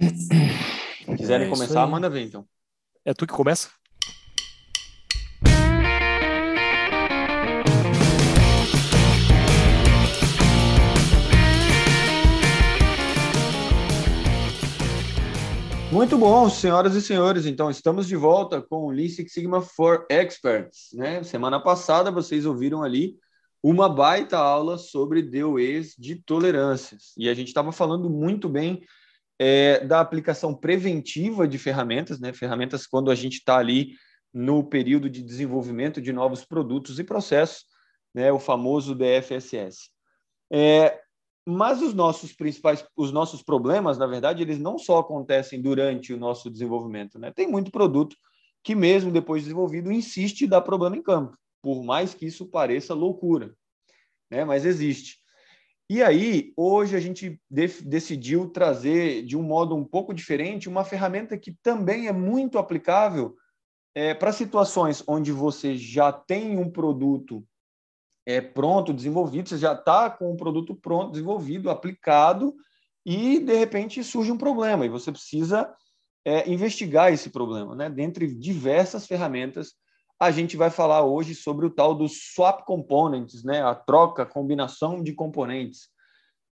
Se 0.00 1.16
quiserem 1.16 1.46
é 1.46 1.50
começar, 1.50 1.86
manda 1.86 2.08
ver 2.08 2.22
então. 2.22 2.46
É 3.04 3.12
tu 3.12 3.26
que 3.26 3.34
começa? 3.34 3.68
Muito 15.92 16.16
bom, 16.16 16.48
senhoras 16.48 16.94
e 16.94 17.02
senhores. 17.02 17.44
Então, 17.44 17.68
estamos 17.68 18.08
de 18.08 18.16
volta 18.16 18.62
com 18.62 18.86
o 18.86 18.90
Lean 18.90 19.08
Six 19.08 19.30
Sigma 19.30 19.60
for 19.60 20.06
Experts. 20.08 20.94
Né? 20.94 21.22
Semana 21.22 21.60
passada, 21.60 22.10
vocês 22.10 22.46
ouviram 22.46 22.82
ali 22.82 23.16
uma 23.62 23.86
baita 23.86 24.38
aula 24.38 24.78
sobre 24.78 25.20
DOEs 25.20 25.94
de 25.98 26.16
tolerâncias. 26.16 27.12
E 27.18 27.28
a 27.28 27.34
gente 27.34 27.48
estava 27.48 27.70
falando 27.70 28.08
muito 28.08 28.48
bem 28.48 28.82
é, 29.42 29.82
da 29.86 30.00
aplicação 30.00 30.54
preventiva 30.54 31.48
de 31.48 31.56
ferramentas, 31.56 32.20
né? 32.20 32.30
ferramentas 32.30 32.86
quando 32.86 33.10
a 33.10 33.14
gente 33.14 33.38
está 33.38 33.56
ali 33.56 33.94
no 34.34 34.62
período 34.62 35.08
de 35.08 35.22
desenvolvimento 35.22 35.98
de 35.98 36.12
novos 36.12 36.44
produtos 36.44 36.98
e 36.98 37.04
processos, 37.04 37.64
né? 38.14 38.30
o 38.30 38.38
famoso 38.38 38.94
DFSS. 38.94 39.88
É, 40.52 41.00
mas 41.46 41.80
os 41.80 41.94
nossos 41.94 42.34
principais, 42.34 42.84
os 42.94 43.10
nossos 43.12 43.42
problemas, 43.42 43.96
na 43.96 44.06
verdade, 44.06 44.42
eles 44.42 44.58
não 44.58 44.78
só 44.78 44.98
acontecem 44.98 45.62
durante 45.62 46.12
o 46.12 46.18
nosso 46.18 46.50
desenvolvimento, 46.50 47.18
né? 47.18 47.32
Tem 47.32 47.48
muito 47.48 47.70
produto 47.70 48.14
que 48.62 48.74
mesmo 48.74 49.10
depois 49.10 49.44
desenvolvido 49.44 49.90
insiste 49.90 50.42
em 50.42 50.48
dar 50.48 50.60
problema 50.60 50.98
em 50.98 51.02
campo, 51.02 51.34
por 51.62 51.82
mais 51.82 52.12
que 52.12 52.26
isso 52.26 52.46
pareça 52.46 52.92
loucura, 52.92 53.54
né? 54.30 54.44
Mas 54.44 54.66
existe. 54.66 55.19
E 55.90 56.04
aí, 56.04 56.52
hoje 56.56 56.94
a 56.94 57.00
gente 57.00 57.42
decidiu 57.50 58.48
trazer 58.48 59.24
de 59.24 59.36
um 59.36 59.42
modo 59.42 59.74
um 59.74 59.84
pouco 59.84 60.14
diferente 60.14 60.68
uma 60.68 60.84
ferramenta 60.84 61.36
que 61.36 61.52
também 61.64 62.06
é 62.06 62.12
muito 62.12 62.58
aplicável 62.60 63.34
é, 63.92 64.14
para 64.14 64.30
situações 64.30 65.02
onde 65.04 65.32
você 65.32 65.76
já 65.76 66.12
tem 66.12 66.56
um 66.56 66.70
produto 66.70 67.44
é, 68.24 68.40
pronto, 68.40 68.94
desenvolvido, 68.94 69.48
você 69.48 69.58
já 69.58 69.72
está 69.72 70.08
com 70.08 70.30
o 70.30 70.36
produto 70.36 70.76
pronto, 70.76 71.10
desenvolvido, 71.10 71.68
aplicado, 71.68 72.54
e 73.04 73.40
de 73.40 73.56
repente 73.56 74.04
surge 74.04 74.30
um 74.30 74.38
problema, 74.38 74.86
e 74.86 74.88
você 74.88 75.10
precisa 75.10 75.74
é, 76.24 76.48
investigar 76.48 77.12
esse 77.12 77.30
problema. 77.30 77.74
Né? 77.74 77.90
Dentre 77.90 78.32
diversas 78.32 79.08
ferramentas, 79.08 79.74
a 80.20 80.30
gente 80.30 80.54
vai 80.54 80.68
falar 80.68 81.02
hoje 81.02 81.34
sobre 81.34 81.64
o 81.64 81.70
tal 81.70 81.94
do 81.94 82.06
swap 82.06 82.66
components, 82.66 83.42
né? 83.42 83.62
a 83.62 83.74
troca, 83.74 84.26
combinação 84.26 85.02
de 85.02 85.14
componentes. 85.14 85.88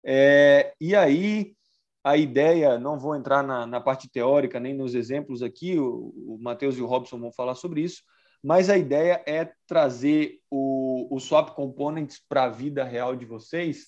É, 0.05 0.71
e 0.80 0.95
aí, 0.95 1.55
a 2.03 2.16
ideia, 2.16 2.77
não 2.77 2.99
vou 2.99 3.16
entrar 3.16 3.41
na, 3.41 3.66
na 3.66 3.81
parte 3.81 4.08
teórica 4.08 4.59
nem 4.59 4.75
nos 4.75 4.93
exemplos 4.93 5.41
aqui, 5.41 5.80
o, 5.80 6.13
o 6.16 6.38
Matheus 6.39 6.77
e 6.77 6.81
o 6.81 6.86
Robson 6.86 7.19
vão 7.19 7.31
falar 7.31 7.55
sobre 7.55 7.81
isso, 7.81 8.03
mas 8.43 8.69
a 8.69 8.77
ideia 8.77 9.23
é 9.25 9.52
trazer 9.66 10.39
o, 10.52 11.08
o 11.09 11.19
swap 11.19 11.55
components 11.55 12.21
para 12.30 12.43
a 12.43 12.49
vida 12.49 12.83
real 12.83 13.16
de 13.16 13.25
vocês 13.25 13.88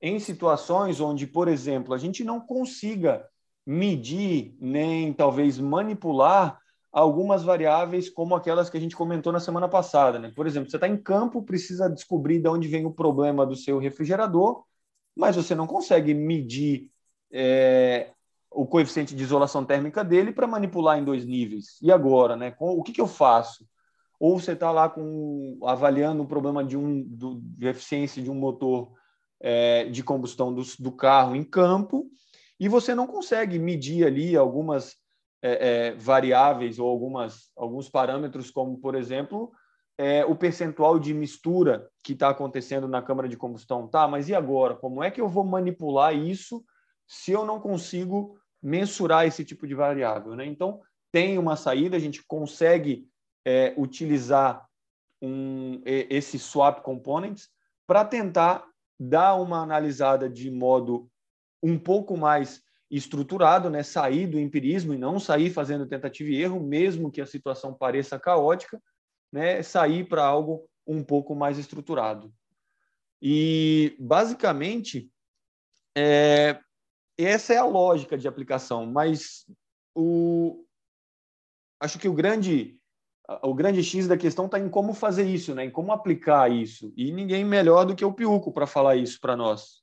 em 0.00 0.20
situações 0.20 1.00
onde, 1.00 1.26
por 1.26 1.48
exemplo, 1.48 1.92
a 1.92 1.98
gente 1.98 2.22
não 2.22 2.38
consiga 2.38 3.28
medir 3.66 4.56
nem 4.60 5.12
talvez 5.12 5.58
manipular 5.58 6.60
algumas 6.98 7.42
variáveis 7.42 8.08
como 8.08 8.34
aquelas 8.34 8.70
que 8.70 8.76
a 8.78 8.80
gente 8.80 8.96
comentou 8.96 9.32
na 9.32 9.40
semana 9.40 9.68
passada. 9.68 10.18
Né? 10.18 10.32
Por 10.34 10.46
exemplo, 10.46 10.70
você 10.70 10.76
está 10.76 10.88
em 10.88 10.96
campo, 10.96 11.42
precisa 11.42 11.90
descobrir 11.90 12.40
de 12.40 12.48
onde 12.48 12.68
vem 12.68 12.86
o 12.86 12.90
problema 12.90 13.44
do 13.44 13.54
seu 13.54 13.78
refrigerador, 13.78 14.64
mas 15.14 15.36
você 15.36 15.54
não 15.54 15.66
consegue 15.66 16.14
medir 16.14 16.90
é, 17.30 18.12
o 18.50 18.66
coeficiente 18.66 19.14
de 19.14 19.22
isolação 19.22 19.62
térmica 19.62 20.02
dele 20.02 20.32
para 20.32 20.46
manipular 20.46 20.98
em 20.98 21.04
dois 21.04 21.26
níveis. 21.26 21.78
E 21.82 21.92
agora, 21.92 22.34
né? 22.34 22.54
O 22.58 22.82
que, 22.82 22.92
que 22.92 23.00
eu 23.00 23.06
faço? 23.06 23.66
ou 24.18 24.38
você 24.38 24.52
está 24.52 24.70
lá 24.70 24.88
com, 24.88 25.58
avaliando 25.64 26.22
o 26.22 26.26
problema 26.26 26.64
de, 26.64 26.76
um, 26.76 27.02
do, 27.02 27.40
de 27.42 27.66
eficiência 27.66 28.22
de 28.22 28.30
um 28.30 28.34
motor 28.34 28.90
é, 29.40 29.84
de 29.84 30.02
combustão 30.02 30.54
do, 30.54 30.62
do, 30.78 30.90
carro 30.90 31.36
em 31.36 31.44
campo 31.44 32.10
e 32.58 32.68
você 32.68 32.94
não 32.94 33.06
consegue 33.06 33.58
medir 33.58 34.06
ali 34.06 34.34
algumas 34.34 34.96
é, 35.42 35.68
é, 35.88 35.94
variáveis 35.94 36.78
ou 36.78 36.88
algumas, 36.88 37.50
alguns 37.56 37.88
parâmetros, 37.88 38.50
como, 38.50 38.78
por 38.78 38.94
exemplo, 38.94 39.52
é, 39.98 40.24
o 40.24 40.34
percentual 40.34 40.98
de 40.98 41.14
mistura 41.14 41.88
que 42.02 42.12
está 42.12 42.28
acontecendo 42.28 42.88
na 42.88 43.02
câmara 43.02 43.28
de 43.28 43.36
combustão. 43.36 43.86
Tá, 43.86 44.06
mas 44.06 44.28
e 44.28 44.34
agora? 44.34 44.74
Como 44.74 45.02
é 45.02 45.10
que 45.10 45.20
eu 45.20 45.28
vou 45.28 45.44
manipular 45.44 46.14
isso 46.14 46.64
se 47.06 47.32
eu 47.32 47.44
não 47.44 47.60
consigo 47.60 48.38
mensurar 48.62 49.26
esse 49.26 49.44
tipo 49.44 49.66
de 49.66 49.74
variável? 49.74 50.34
Né? 50.34 50.46
Então, 50.46 50.80
tem 51.12 51.38
uma 51.38 51.56
saída, 51.56 51.96
a 51.96 52.00
gente 52.00 52.24
consegue 52.26 53.08
é, 53.44 53.74
utilizar 53.76 54.66
um, 55.22 55.80
esse 55.84 56.38
swap 56.38 56.82
components 56.82 57.48
para 57.86 58.04
tentar 58.04 58.66
dar 58.98 59.34
uma 59.34 59.62
analisada 59.62 60.28
de 60.28 60.50
modo 60.50 61.08
um 61.62 61.78
pouco 61.78 62.16
mais 62.16 62.62
estruturado, 62.90 63.68
né? 63.68 63.82
sair 63.82 64.26
do 64.26 64.38
empirismo 64.38 64.94
e 64.94 64.98
não 64.98 65.18
sair 65.18 65.50
fazendo 65.50 65.86
tentativa 65.86 66.30
e 66.30 66.40
erro, 66.40 66.60
mesmo 66.60 67.10
que 67.10 67.20
a 67.20 67.26
situação 67.26 67.74
pareça 67.74 68.18
caótica, 68.18 68.80
né? 69.32 69.62
sair 69.62 70.08
para 70.08 70.24
algo 70.24 70.68
um 70.86 71.02
pouco 71.02 71.34
mais 71.34 71.58
estruturado. 71.58 72.32
E, 73.20 73.96
basicamente, 73.98 75.10
é, 75.96 76.60
essa 77.18 77.54
é 77.54 77.56
a 77.56 77.64
lógica 77.64 78.16
de 78.16 78.28
aplicação, 78.28 78.86
mas 78.86 79.44
o, 79.94 80.64
acho 81.80 81.98
que 81.98 82.08
o 82.08 82.14
grande 82.14 82.78
o 83.42 83.54
grande 83.54 83.82
X 83.82 84.06
da 84.06 84.16
questão 84.16 84.46
está 84.46 84.58
em 84.58 84.68
como 84.68 84.94
fazer 84.94 85.24
isso, 85.28 85.54
né? 85.54 85.64
em 85.64 85.70
como 85.70 85.92
aplicar 85.92 86.50
isso. 86.50 86.92
E 86.96 87.10
ninguém 87.10 87.44
melhor 87.44 87.84
do 87.84 87.96
que 87.96 88.04
o 88.04 88.12
Piuco 88.12 88.52
para 88.52 88.66
falar 88.66 88.96
isso 88.96 89.18
para 89.20 89.36
nós. 89.36 89.82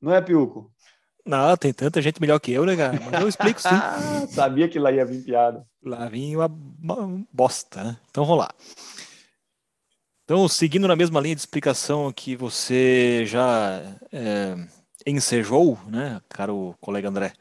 Não 0.00 0.12
é, 0.12 0.20
Piuco? 0.20 0.72
Não, 1.26 1.56
tem 1.56 1.72
tanta 1.72 2.00
gente 2.00 2.20
melhor 2.20 2.38
que 2.38 2.52
eu, 2.52 2.64
né, 2.64 2.76
cara? 2.76 3.00
Mas 3.10 3.20
eu 3.20 3.28
explico 3.28 3.60
sim. 3.60 3.68
Sabia 4.30 4.68
que 4.68 4.78
lá 4.78 4.92
ia 4.92 5.04
vir 5.04 5.24
piada. 5.24 5.66
Lá 5.82 6.08
vinha 6.08 6.38
uma, 6.38 6.46
uma 6.46 7.24
bosta, 7.32 7.82
né? 7.82 7.96
Então 8.08 8.24
vamos 8.24 8.44
lá. 8.44 8.50
Então, 10.24 10.48
seguindo 10.48 10.88
na 10.88 10.96
mesma 10.96 11.20
linha 11.20 11.34
de 11.34 11.40
explicação 11.40 12.12
que 12.12 12.36
você 12.36 13.24
já 13.26 13.80
é, 14.12 14.56
ensejou, 15.06 15.78
né, 15.86 16.20
caro 16.28 16.74
colega 16.80 17.08
André, 17.08 17.32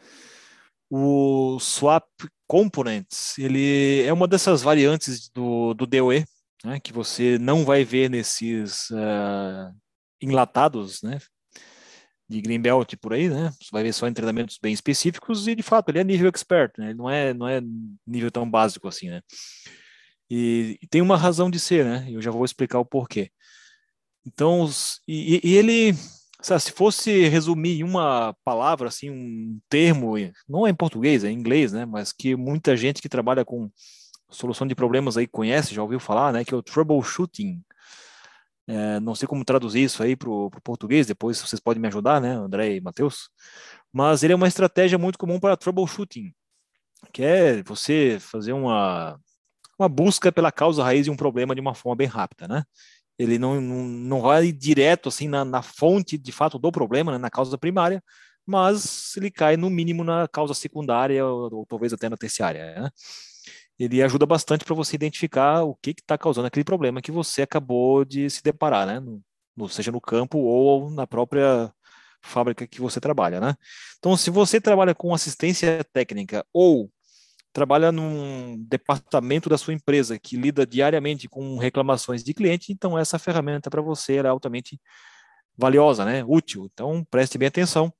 o 0.88 1.58
swap 1.60 2.06
components, 2.48 3.38
ele 3.40 4.04
é 4.04 4.14
uma 4.14 4.28
dessas 4.28 4.62
variantes 4.62 5.30
do, 5.30 5.74
do 5.74 5.88
DOE, 5.88 6.26
né, 6.64 6.80
que 6.80 6.94
você 6.94 7.40
não 7.40 7.66
vai 7.66 7.84
ver 7.84 8.08
nesses 8.08 8.92
uh, 8.92 9.74
enlatados, 10.22 11.02
né, 11.02 11.20
de 12.28 12.42
Greenbelt 12.42 12.96
por 12.98 13.14
aí, 13.14 13.30
né, 13.30 13.52
você 13.60 13.70
vai 13.72 13.84
ver 13.84 13.94
só 13.94 14.08
em 14.08 14.14
treinamentos 14.14 14.58
bem 14.62 14.74
específicos 14.74 15.48
e, 15.48 15.56
de 15.56 15.64
fato, 15.64 15.90
ele 15.90 16.00
é 16.00 16.04
nível 16.04 16.30
expert, 16.30 16.74
né, 16.78 16.88
ele 16.88 16.98
não 16.98 17.10
é, 17.10 17.34
não 17.34 17.48
é 17.48 17.62
nível 18.06 18.32
tão 18.32 18.50
básico 18.50 18.88
assim, 18.88 19.10
né. 19.10 19.22
E, 20.30 20.80
e 20.82 20.88
tem 20.88 21.02
uma 21.02 21.18
razão 21.18 21.50
de 21.50 21.60
ser, 21.60 21.86
né, 21.86 22.08
eu 22.10 22.22
já 22.22 22.32
vou 22.32 22.44
explicar 22.44 22.80
o 22.80 22.86
porquê. 22.86 23.30
Então, 24.26 24.68
e, 25.08 25.40
e 25.44 25.56
ele 25.56 25.96
se 26.60 26.72
fosse 26.72 27.28
resumir 27.28 27.80
em 27.80 27.84
uma 27.84 28.36
palavra, 28.44 28.88
assim, 28.88 29.10
um 29.10 29.60
termo, 29.68 30.14
não 30.48 30.68
é 30.68 30.70
em 30.70 30.76
português, 30.76 31.24
é 31.24 31.30
em 31.30 31.34
inglês, 31.34 31.72
né? 31.72 31.86
Mas 31.86 32.12
que 32.12 32.36
muita 32.36 32.78
gente 32.78 33.02
que 33.02 33.10
trabalha 33.10 33.44
com 33.44 33.70
solução 34.30 34.68
de 34.68 34.76
problemas 34.76 35.18
aí 35.18 35.26
conhece, 35.26 35.74
já 35.74 35.82
ouviu 35.82 36.00
falar, 36.00 36.32
né? 36.32 36.46
Que 36.46 36.54
é 36.54 36.58
o 36.58 36.62
troubleshooting. 36.62 37.62
É, 38.68 39.00
não 39.00 39.14
sei 39.14 39.28
como 39.28 39.46
traduzir 39.46 39.84
isso 39.84 40.02
aí 40.02 40.16
para 40.16 40.30
o 40.30 40.50
português, 40.64 41.06
depois 41.06 41.40
vocês 41.40 41.60
podem 41.60 41.82
me 41.82 41.88
ajudar, 41.88 42.20
né, 42.20 42.32
André 42.32 42.76
e 42.76 42.82
Matheus? 42.82 43.30
Mas 43.94 44.24
ele 44.24 44.34
é 44.34 44.36
uma 44.36 44.48
estratégia 44.48 44.98
muito 44.98 45.20
comum 45.20 45.40
para 45.40 45.56
troubleshooting, 45.56 46.34
que 47.14 47.24
é 47.24 47.64
você 47.64 48.18
fazer 48.20 48.54
uma, 48.54 49.20
uma 49.78 49.88
busca 49.88 50.32
pela 50.32 50.52
causa 50.52 50.84
raiz 50.84 51.06
de 51.06 51.12
um 51.12 51.16
problema 51.16 51.54
de 51.54 51.62
uma 51.62 51.76
forma 51.76 51.96
bem 51.96 52.08
rápida, 52.08 52.48
né? 52.48 52.64
ele 53.18 53.40
não, 53.40 53.60
não, 53.62 53.84
não 53.84 54.22
vai 54.22 54.52
direto 54.52 55.10
assim 55.10 55.28
na, 55.28 55.46
na 55.46 55.62
fonte 55.62 56.18
de 56.18 56.32
fato 56.32 56.60
do 56.60 56.72
problema, 56.72 57.14
né, 57.14 57.18
na 57.18 57.30
causa 57.30 57.58
primária, 57.58 58.04
mas 58.46 59.16
ele 59.18 59.32
cai 59.32 59.58
no 59.58 59.70
mínimo 59.70 60.04
na 60.04 60.28
causa 60.28 60.54
secundária 60.54 61.26
ou, 61.26 61.54
ou 61.54 61.66
talvez 61.66 61.94
até 61.94 62.10
na 62.10 62.18
terciária. 62.18 62.82
Né? 62.82 62.90
Ele 63.78 64.02
ajuda 64.02 64.26
bastante 64.26 64.64
para 64.64 64.76
você 64.76 64.96
identificar 64.96 65.64
o 65.64 65.76
que 65.76 65.92
está 65.92 66.18
causando 66.18 66.48
aquele 66.48 66.64
problema 66.64 67.02
que 67.02 67.12
você 67.12 67.42
acabou 67.42 68.06
de 68.06 68.30
se 68.30 68.42
deparar, 68.42 68.88
né? 68.88 69.00
No, 69.00 69.22
no, 69.56 69.70
seja 69.70 69.92
no 69.92 70.02
campo 70.02 70.38
ou 70.38 70.90
na 70.90 71.06
própria 71.06 71.72
fábrica 72.22 72.66
que 72.66 72.82
você 72.82 73.00
trabalha, 73.00 73.40
né? 73.40 73.56
Então, 73.98 74.16
se 74.18 74.30
você 74.30 74.60
trabalha 74.60 74.96
com 74.96 75.14
assistência 75.14 75.84
técnica 75.94 76.46
ou 76.54 76.90
trabalha 77.56 77.92
num 77.92 78.58
departamento 78.68 79.48
da 79.50 79.58
sua 79.58 79.74
empresa 79.74 80.20
que 80.20 80.36
lida 80.36 80.66
diariamente 80.66 81.30
com 81.30 81.58
reclamações 81.58 82.22
de 82.22 82.34
cliente, 82.34 82.74
então 82.74 82.98
essa 82.98 83.18
ferramenta 83.18 83.70
para 83.70 83.82
você 83.82 84.18
é 84.18 84.28
altamente 84.28 84.80
valiosa, 85.58 86.04
né? 86.04 86.24
útil. 86.28 86.70
Então 86.74 87.06
preste 87.10 87.38
bem 87.38 87.48
atenção, 87.48 87.94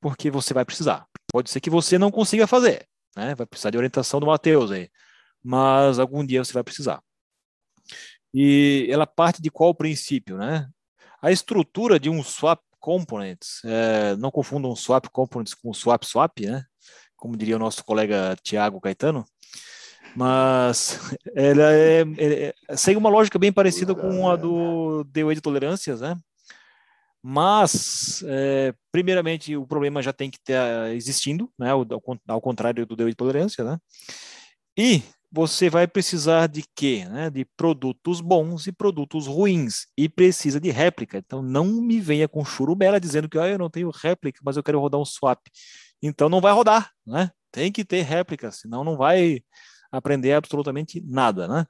porque 0.00 0.30
você 0.30 0.54
vai 0.54 0.64
precisar. 0.64 1.06
Pode 1.30 1.50
ser 1.50 1.60
que 1.60 1.68
você 1.68 1.98
não 1.98 2.10
consiga 2.10 2.46
fazer, 2.46 2.86
né? 3.16 3.34
Vai 3.34 3.46
precisar 3.46 3.70
de 3.70 3.76
orientação 3.76 4.20
do 4.20 4.26
Matheus 4.26 4.70
aí, 4.70 4.90
mas 5.42 5.98
algum 5.98 6.24
dia 6.24 6.44
você 6.44 6.52
vai 6.52 6.64
precisar. 6.64 7.02
E 8.34 8.86
ela 8.90 9.06
parte 9.06 9.42
de 9.42 9.50
qual 9.50 9.74
princípio, 9.74 10.36
né? 10.38 10.68
A 11.20 11.30
estrutura 11.30 12.00
de 12.00 12.08
um 12.08 12.22
swap 12.22 12.60
components, 12.80 13.62
é, 13.64 14.16
não 14.16 14.30
confundam 14.30 14.74
swap 14.74 15.06
components 15.08 15.54
com 15.54 15.72
swap 15.72 16.02
swap, 16.04 16.40
né? 16.40 16.64
Como 17.16 17.36
diria 17.36 17.56
o 17.56 17.58
nosso 17.58 17.84
colega 17.84 18.36
Tiago 18.42 18.80
Caetano, 18.80 19.24
mas 20.16 20.98
ela 21.34 21.72
é, 21.72 22.02
é, 22.18 22.54
é, 22.68 22.76
segue 22.76 22.98
uma 22.98 23.08
lógica 23.08 23.38
bem 23.38 23.52
parecida 23.52 23.94
com 23.94 24.28
a 24.28 24.36
do 24.36 25.04
DOE 25.04 25.34
de 25.34 25.40
tolerâncias, 25.40 26.00
né? 26.00 26.16
Mas, 27.22 28.24
é, 28.26 28.74
primeiramente, 28.90 29.56
o 29.56 29.66
problema 29.66 30.02
já 30.02 30.12
tem 30.12 30.30
que 30.30 30.38
estar 30.38 30.92
existindo, 30.92 31.50
né? 31.58 31.70
Ao, 31.70 31.86
ao 32.28 32.40
contrário 32.40 32.84
do 32.84 32.96
DOE 32.96 33.10
de 33.10 33.16
tolerância, 33.16 33.62
né? 33.64 33.78
E 34.76 35.02
você 35.30 35.70
vai 35.70 35.86
precisar 35.86 36.46
de 36.46 36.62
quê? 36.74 37.06
Né? 37.08 37.30
De 37.30 37.44
produtos 37.56 38.20
bons 38.20 38.66
e 38.66 38.72
produtos 38.72 39.26
ruins. 39.26 39.86
E 39.96 40.08
precisa 40.08 40.60
de 40.60 40.70
réplica. 40.70 41.18
Então 41.18 41.42
não 41.42 41.64
me 41.66 42.00
venha 42.00 42.28
com 42.28 42.44
churubela 42.44 43.00
dizendo 43.00 43.28
que 43.28 43.38
ah, 43.38 43.48
eu 43.48 43.58
não 43.58 43.70
tenho 43.70 43.90
réplica, 43.90 44.40
mas 44.44 44.56
eu 44.56 44.62
quero 44.62 44.80
rodar 44.80 45.00
um 45.00 45.04
swap. 45.04 45.40
Então 46.02 46.28
não 46.28 46.40
vai 46.40 46.52
rodar, 46.52 46.90
né? 47.06 47.30
Tem 47.50 47.72
que 47.72 47.84
ter 47.84 48.02
réplica, 48.02 48.50
senão 48.50 48.84
não 48.84 48.96
vai 48.96 49.40
aprender 49.90 50.32
absolutamente 50.32 51.02
nada, 51.06 51.46
né? 51.48 51.66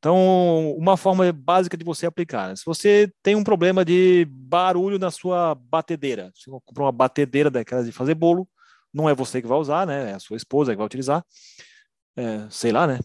Então, 0.00 0.74
uma 0.78 0.96
forma 0.96 1.30
básica 1.30 1.76
de 1.76 1.84
você 1.84 2.06
aplicar. 2.06 2.56
Se 2.56 2.64
você 2.64 3.12
tem 3.22 3.36
um 3.36 3.44
problema 3.44 3.84
de 3.84 4.26
barulho 4.30 4.98
na 4.98 5.10
sua 5.10 5.54
batedeira, 5.54 6.32
se 6.34 6.50
você 6.50 6.58
comprou 6.64 6.86
uma 6.86 6.92
batedeira 6.92 7.50
daquelas 7.50 7.84
de 7.84 7.92
fazer 7.92 8.14
bolo, 8.14 8.48
não 8.92 9.10
é 9.10 9.14
você 9.14 9.42
que 9.42 9.46
vai 9.46 9.58
usar, 9.58 9.86
né? 9.86 10.12
É 10.12 10.14
a 10.14 10.18
sua 10.18 10.38
esposa 10.38 10.72
que 10.72 10.78
vai 10.78 10.86
utilizar. 10.86 11.22
É, 12.16 12.46
sei 12.48 12.72
lá, 12.72 12.86
né? 12.86 12.98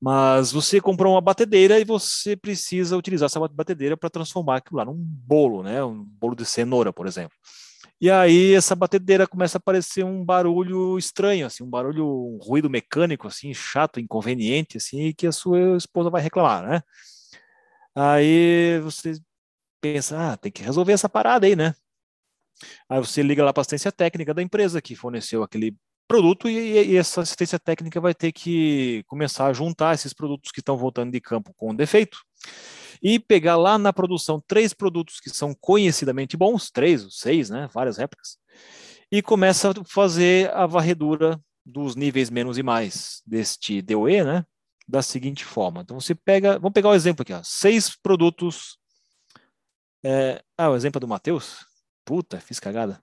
Mas 0.00 0.52
você 0.52 0.80
comprou 0.80 1.14
uma 1.14 1.20
batedeira 1.20 1.80
e 1.80 1.84
você 1.84 2.36
precisa 2.36 2.96
utilizar 2.96 3.26
essa 3.26 3.40
batedeira 3.48 3.96
para 3.96 4.10
transformar 4.10 4.58
aquilo 4.58 4.78
lá 4.78 4.84
num 4.84 4.94
bolo, 4.94 5.64
né? 5.64 5.82
Um 5.82 6.04
bolo 6.04 6.36
de 6.36 6.46
cenoura, 6.46 6.92
por 6.92 7.08
exemplo. 7.08 7.36
E 8.04 8.10
aí 8.10 8.52
essa 8.52 8.76
batedeira 8.76 9.26
começa 9.26 9.56
a 9.56 9.58
aparecer 9.60 10.04
um 10.04 10.22
barulho 10.22 10.98
estranho, 10.98 11.46
assim, 11.46 11.64
um 11.64 11.70
barulho, 11.70 12.06
um 12.06 12.36
ruído 12.36 12.68
mecânico, 12.68 13.26
assim, 13.26 13.54
chato, 13.54 13.98
inconveniente, 13.98 14.76
assim, 14.76 15.14
que 15.14 15.26
a 15.26 15.32
sua 15.32 15.78
esposa 15.78 16.10
vai 16.10 16.20
reclamar, 16.20 16.68
né? 16.68 16.82
Aí 17.94 18.78
você 18.80 19.14
pensa, 19.80 20.32
ah, 20.34 20.36
tem 20.36 20.52
que 20.52 20.62
resolver 20.62 20.92
essa 20.92 21.08
parada 21.08 21.46
aí, 21.46 21.56
né? 21.56 21.74
Aí 22.90 23.00
você 23.00 23.22
liga 23.22 23.42
lá 23.42 23.54
para 23.54 23.62
a 23.62 23.62
assistência 23.62 23.90
técnica 23.90 24.34
da 24.34 24.42
empresa 24.42 24.82
que 24.82 24.94
forneceu 24.94 25.42
aquele 25.42 25.74
produto 26.06 26.46
e, 26.46 26.92
e, 26.92 26.96
essa 26.98 27.22
assistência 27.22 27.58
técnica 27.58 28.02
vai 28.02 28.14
ter 28.14 28.32
que 28.32 29.02
começar 29.06 29.46
a 29.46 29.54
juntar 29.54 29.94
esses 29.94 30.12
produtos 30.12 30.52
que 30.52 30.60
estão 30.60 30.76
voltando 30.76 31.10
de 31.10 31.22
campo 31.22 31.54
com 31.56 31.74
defeito 31.74 32.18
e 33.04 33.18
pegar 33.18 33.56
lá 33.56 33.76
na 33.76 33.92
produção 33.92 34.42
três 34.48 34.72
produtos 34.72 35.20
que 35.20 35.28
são 35.28 35.54
conhecidamente 35.60 36.38
bons, 36.38 36.70
três, 36.70 37.06
seis, 37.10 37.50
né, 37.50 37.68
várias 37.70 37.98
réplicas, 37.98 38.38
e 39.12 39.20
começa 39.20 39.70
a 39.70 39.84
fazer 39.84 40.50
a 40.54 40.64
varredura 40.64 41.38
dos 41.64 41.94
níveis 41.94 42.30
menos 42.30 42.56
e 42.56 42.62
mais 42.62 43.22
deste 43.26 43.82
DOE, 43.82 44.24
né, 44.24 44.46
da 44.88 45.02
seguinte 45.02 45.44
forma. 45.44 45.82
Então 45.82 46.00
você 46.00 46.14
pega, 46.14 46.58
vamos 46.58 46.72
pegar 46.72 46.88
o 46.88 46.92
um 46.92 46.94
exemplo 46.94 47.20
aqui, 47.22 47.34
ó, 47.34 47.42
seis 47.44 47.94
produtos. 47.94 48.78
É, 50.02 50.42
ah, 50.56 50.70
o 50.70 50.76
exemplo 50.76 50.98
é 50.98 51.00
do 51.00 51.08
Matheus. 51.08 51.66
Puta, 52.06 52.40
fiz 52.40 52.58
cagada. 52.58 53.02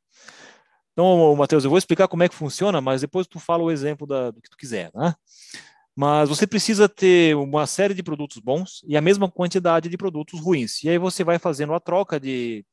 Então, 0.94 1.36
Matheus, 1.36 1.64
eu 1.64 1.70
vou 1.70 1.80
explicar 1.80 2.08
como 2.08 2.22
é 2.24 2.30
que 2.30 2.36
funciona, 2.36 2.82
mas 2.82 3.02
depois 3.02 3.26
tu 3.26 3.40
fala 3.40 3.64
o 3.64 3.72
exemplo 3.72 4.06
da, 4.06 4.30
do 4.30 4.42
que 4.42 4.50
tu 4.50 4.58
quiser, 4.58 4.92
né? 4.94 5.16
Mas 5.96 6.30
você 6.30 6.48
precisa 6.48 6.88
ter 6.88 7.36
uma 7.36 7.68
série 7.68 7.94
de 7.94 8.02
produtos 8.02 8.40
bons 8.40 8.82
e 8.88 8.96
a 8.96 9.02
mesma 9.02 9.30
quantidade 9.30 9.90
de 9.90 9.98
produtos 9.98 10.40
ruins. 10.40 10.84
E 10.84 10.90
aí 10.90 10.98
você 10.98 11.24
vai 11.24 11.38
fazendo 11.38 11.74
a 11.74 11.80
troca 11.80 12.20
de 12.20 12.66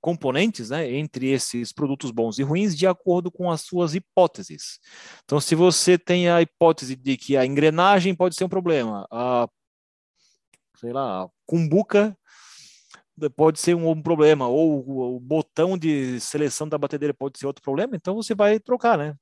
componentes 0.00 0.70
né, 0.70 0.90
entre 0.92 1.28
esses 1.30 1.72
produtos 1.72 2.10
bons 2.10 2.38
e 2.38 2.42
ruins 2.42 2.76
de 2.76 2.86
acordo 2.86 3.30
com 3.30 3.50
as 3.50 3.62
suas 3.62 3.94
hipóteses. 3.94 4.78
Então, 5.24 5.40
se 5.40 5.54
você 5.54 5.98
tem 5.98 6.28
a 6.30 6.40
hipótese 6.40 6.94
de 6.94 7.16
que 7.16 7.36
a 7.36 7.44
engrenagem 7.44 8.14
pode 8.14 8.36
ser 8.36 8.44
um 8.44 8.48
problema, 8.48 9.06
a 9.10 9.48
sei 10.76 10.92
lá, 10.92 11.24
a 11.24 11.28
cumbuca 11.44 12.16
pode 13.34 13.58
ser 13.58 13.74
um, 13.74 13.90
um 13.90 14.00
problema, 14.00 14.46
ou 14.46 14.86
o, 14.86 15.16
o, 15.16 15.20
botão 15.20 15.76
de 15.76 16.20
seleção 16.20 16.68
da 16.68 16.78
batedeira 16.78 17.12
pode 17.12 17.36
ser 17.36 17.46
outro 17.46 17.62
problema, 17.62 17.96
então 17.96 18.14
você 18.14 18.32
vai 18.32 18.60
trocar, 18.60 18.96
né? 18.96 19.16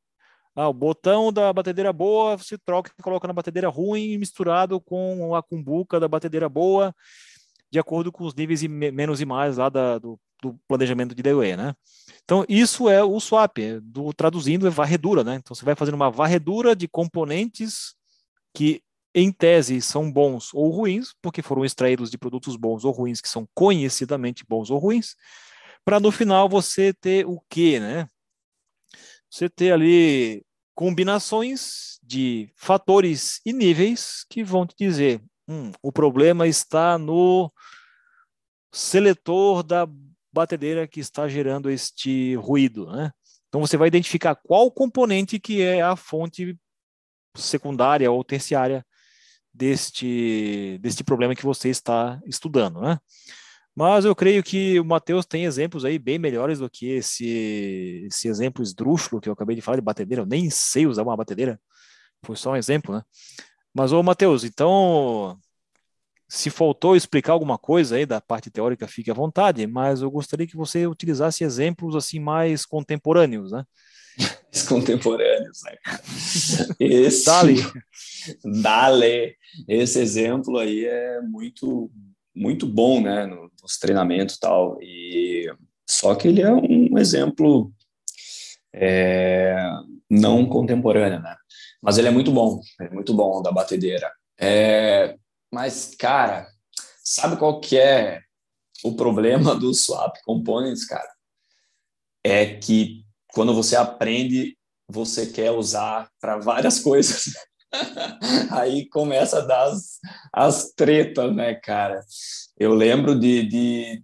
Ah, 0.57 0.71
o 0.71 0.73
botão 0.73 1.31
da 1.31 1.53
batedeira 1.53 1.93
boa 1.93 2.35
você 2.35 2.57
troca 2.57 2.91
e 2.99 3.03
coloca 3.03 3.29
na 3.29 3.35
batedeira 3.35 3.69
ruim, 3.69 4.17
misturado 4.17 4.81
com 4.81 5.35
a 5.35 5.43
cumbuca 5.43 6.01
da 6.01 6.09
batedeira 6.09 6.49
boa, 6.49 6.95
de 7.71 7.79
acordo 7.79 8.11
com 8.11 8.25
os 8.25 8.35
níveis 8.35 8.63
e 8.63 8.69
menos 8.69 9.21
e 9.21 9.27
mais 9.27 9.59
lá 9.59 9.69
da, 9.69 9.99
do, 9.99 10.19
do, 10.43 10.59
planejamento 10.67 11.15
de 11.15 11.23
DOE, 11.23 11.59
né? 11.59 11.75
Então, 12.25 12.43
isso 12.49 12.89
é 12.89 13.05
o 13.05 13.21
swap, 13.21 13.59
é 13.59 13.79
do, 13.81 14.15
traduzindo 14.15 14.67
é 14.67 14.71
varredura, 14.71 15.23
né? 15.23 15.35
Então, 15.35 15.55
você 15.55 15.65
vai 15.65 15.75
fazendo 15.75 15.95
uma 15.95 16.11
varredura 16.11 16.75
de 16.75 16.89
componentes 16.89 17.95
que 18.55 18.83
em 19.15 19.31
tese, 19.33 19.81
são 19.81 20.11
bons 20.11 20.53
ou 20.55 20.71
ruins, 20.71 21.15
porque 21.23 21.43
foram 21.43 21.65
extraídos 21.65 22.11
de 22.11 22.19
produtos 22.19 22.57
bons 22.57 22.85
ou 22.85 22.93
ruins, 22.93 23.21
que 23.21 23.29
são 23.29 23.49
conhecidamente 23.55 24.45
bons 24.47 24.71
ou 24.71 24.79
ruins, 24.79 25.17
para 25.85 25.99
no 26.01 26.11
final 26.11 26.49
você 26.49 26.93
ter 26.95 27.27
o 27.27 27.41
quê, 27.49 27.81
né? 27.81 28.09
Você 29.31 29.49
ter 29.49 29.73
ali 29.73 30.46
combinações 30.77 31.99
de 32.03 32.51
fatores 32.55 33.41
e 33.47 33.53
níveis 33.53 34.27
que 34.29 34.45
vão 34.45 34.67
te 34.67 34.75
dizer, 34.79 35.23
hum, 35.49 35.73
o 35.83 35.91
problema 35.91 36.47
está 36.47 36.99
no 36.99 37.51
seletor 38.71 39.63
da 39.63 39.89
batedeira 40.31 40.87
que 40.87 41.01
está 41.01 41.27
gerando 41.27 41.71
este 41.71 42.37
ruído, 42.37 42.87
né? 42.93 43.11
Então 43.49 43.61
você 43.61 43.79
vai 43.79 43.89
identificar 43.89 44.35
qual 44.35 44.71
componente 44.71 45.41
que 45.41 45.63
é 45.63 45.81
a 45.81 45.97
fonte 45.97 46.55
secundária 47.35 48.11
ou 48.13 48.23
terciária 48.23 48.85
deste, 49.53 50.79
deste 50.83 51.03
problema 51.03 51.35
que 51.35 51.43
você 51.43 51.71
está 51.71 52.21
estudando, 52.27 52.83
né? 52.83 52.99
Mas 53.77 54.07
eu 54.07 54.17
creio 54.17 54.43
que 54.43 54.81
o 54.81 54.85
Matheus 54.85 55.27
tem 55.27 55.45
exemplos 55.45 55.85
aí 55.85 55.99
bem 55.99 56.19
melhores 56.19 56.61
do 56.61 56.71
que 56.71 56.89
esse, 56.93 58.07
esse 58.07 58.27
exemplo 58.27 58.63
esdrúxulo 58.63 59.21
que 59.21 59.29
eu 59.29 59.35
acabei 59.35 59.55
de 59.55 59.61
falar 59.61 59.77
de 59.77 59.83
batedeira. 59.83 60.23
Eu 60.23 60.27
nem 60.27 60.49
sei 60.49 60.87
usar 60.87 61.03
uma 61.03 61.17
batedeira, 61.17 61.61
foi 62.25 62.37
só 62.37 62.53
um 62.53 62.57
exemplo, 62.57 62.95
né? 62.95 63.03
Mas, 63.75 63.93
ô 63.93 64.03
Matheus, 64.03 64.45
então, 64.45 65.39
se 66.27 66.49
faltou 66.49 66.97
explicar 66.97 67.35
alguma 67.35 67.59
coisa 67.59 67.97
aí 67.97 68.07
da 68.07 68.19
parte 68.19 68.51
teórica, 68.51 68.89
fique 68.89 69.11
à 69.11 69.15
vontade, 69.15 69.67
mas 69.67 70.01
eu 70.01 70.11
gostaria 70.11 70.47
que 70.47 70.57
você 70.57 70.87
utilizasse 70.87 71.45
exemplos 71.45 71.95
assim 71.95 72.19
mais 72.19 72.65
contemporâneos, 72.65 73.53
né? 73.53 73.65
contemporâneos, 74.69 75.61
né? 75.65 75.77
Esse, 76.81 77.27
Dale. 77.27 77.57
Dale. 78.63 79.37
Esse 79.69 80.01
exemplo 80.01 80.57
aí 80.57 80.87
é 80.87 81.21
muito, 81.21 81.91
muito 82.37 82.67
bom, 82.67 83.01
né? 83.01 83.27
Nos 83.27 83.79
treinamentos 83.79 84.37
e 84.37 84.41
tal. 84.41 84.79
E 84.83 85.53
só 85.89 86.15
que 86.15 86.29
ele 86.29 86.43
é 86.43 86.53
um 86.53 86.99
exemplo 86.99 87.73
é, 88.75 89.57
não 90.11 90.47
contemporâneo, 90.47 91.21
né? 91.21 91.35
Mas 91.83 91.99
ele 91.99 92.09
é 92.09 92.11
muito 92.11 92.31
bom, 92.31 92.61
é 92.81 92.91
muito 92.91 93.15
bom 93.15 93.43
da 93.43 93.51
batedeira. 93.51 94.13
É, 94.39 95.17
mas, 95.53 95.95
cara, 95.99 96.47
sabe 97.03 97.37
qual 97.37 97.61
que 97.61 97.79
é 97.79 98.21
o 98.85 98.95
problema 98.95 99.55
do 99.55 99.73
swap 99.73 100.17
components, 100.25 100.85
cara? 100.85 101.09
É 102.23 102.57
que 102.57 103.05
quando 103.29 103.55
você 103.55 103.77
aprende, 103.77 104.57
você 104.89 105.27
quer 105.27 105.53
usar 105.53 106.11
para 106.21 106.39
várias 106.39 106.81
coisas. 106.81 107.33
Aí 108.51 108.89
começa 108.89 109.39
a 109.39 109.43
dar 109.43 109.65
as, 109.65 109.99
as 110.33 110.73
tretas, 110.73 111.35
né, 111.35 111.55
cara? 111.55 112.05
Eu 112.59 112.75
lembro 112.75 113.19
de, 113.19 113.43
de 113.45 114.03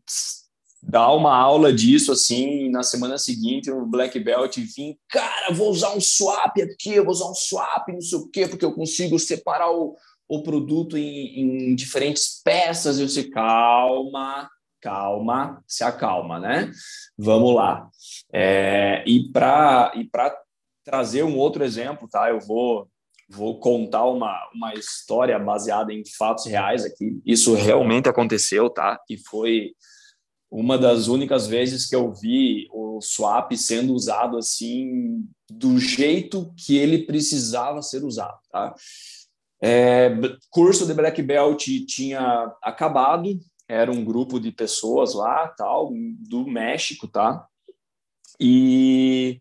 dar 0.83 1.13
uma 1.13 1.35
aula 1.37 1.73
disso 1.73 2.13
assim, 2.13 2.69
na 2.71 2.83
semana 2.83 3.17
seguinte 3.17 3.71
no 3.71 3.87
Black 3.87 4.19
Belt 4.19 4.57
vim, 4.59 4.97
cara, 5.09 5.53
vou 5.53 5.71
usar 5.71 5.95
um 5.95 6.01
swap 6.01 6.59
aqui, 6.59 7.01
vou 7.01 7.13
usar 7.13 7.31
um 7.31 7.35
swap, 7.35 7.89
não 7.89 8.01
sei 8.01 8.19
o 8.19 8.29
quê, 8.29 8.49
porque 8.49 8.65
eu 8.65 8.75
consigo 8.75 9.19
separar 9.19 9.71
o, 9.71 9.97
o 10.29 10.43
produto 10.43 10.99
em, 10.99 11.71
em 11.71 11.75
diferentes 11.75 12.41
peças. 12.43 12.99
Eu 12.99 13.09
sei, 13.09 13.31
calma, 13.31 14.51
calma, 14.81 15.63
se 15.69 15.85
acalma, 15.85 16.41
né? 16.41 16.71
Vamos 17.17 17.55
lá. 17.55 17.89
É, 18.33 19.05
e 19.07 19.31
para 19.31 19.93
e 19.95 20.09
trazer 20.85 21.23
um 21.23 21.39
outro 21.39 21.63
exemplo, 21.65 22.09
tá? 22.09 22.29
Eu 22.29 22.41
vou 22.41 22.89
vou 23.33 23.59
contar 23.59 24.05
uma, 24.05 24.39
uma 24.55 24.75
história 24.75 25.39
baseada 25.39 25.93
em 25.93 26.03
fatos 26.19 26.45
reais 26.45 26.85
aqui. 26.85 27.21
Isso 27.25 27.55
realmente 27.55 28.09
aconteceu, 28.09 28.69
tá? 28.69 29.01
E 29.09 29.17
foi 29.17 29.73
uma 30.51 30.77
das 30.77 31.09
únicas 31.09 31.47
vezes 31.47 31.89
que 31.89 31.97
eu 31.97 32.13
vi 32.13 32.69
o 32.71 33.01
swap 33.01 33.51
sendo 33.53 33.95
usado 33.95 34.37
assim 34.37 35.25
do 35.51 35.79
jeito 35.79 36.53
que 36.57 36.77
ele 36.77 37.07
precisava 37.07 37.81
ser 37.81 38.05
usado, 38.05 38.39
tá? 38.51 38.75
É, 39.63 40.11
curso 40.51 40.87
de 40.87 40.93
Black 40.93 41.23
Belt 41.23 41.65
tinha 41.87 42.53
acabado, 42.63 43.39
era 43.67 43.91
um 43.91 44.05
grupo 44.05 44.39
de 44.39 44.53
pessoas 44.53 45.15
lá, 45.15 45.49
tal, 45.49 45.91
do 46.29 46.47
México, 46.47 47.09
tá? 47.09 47.47
E 48.39 49.41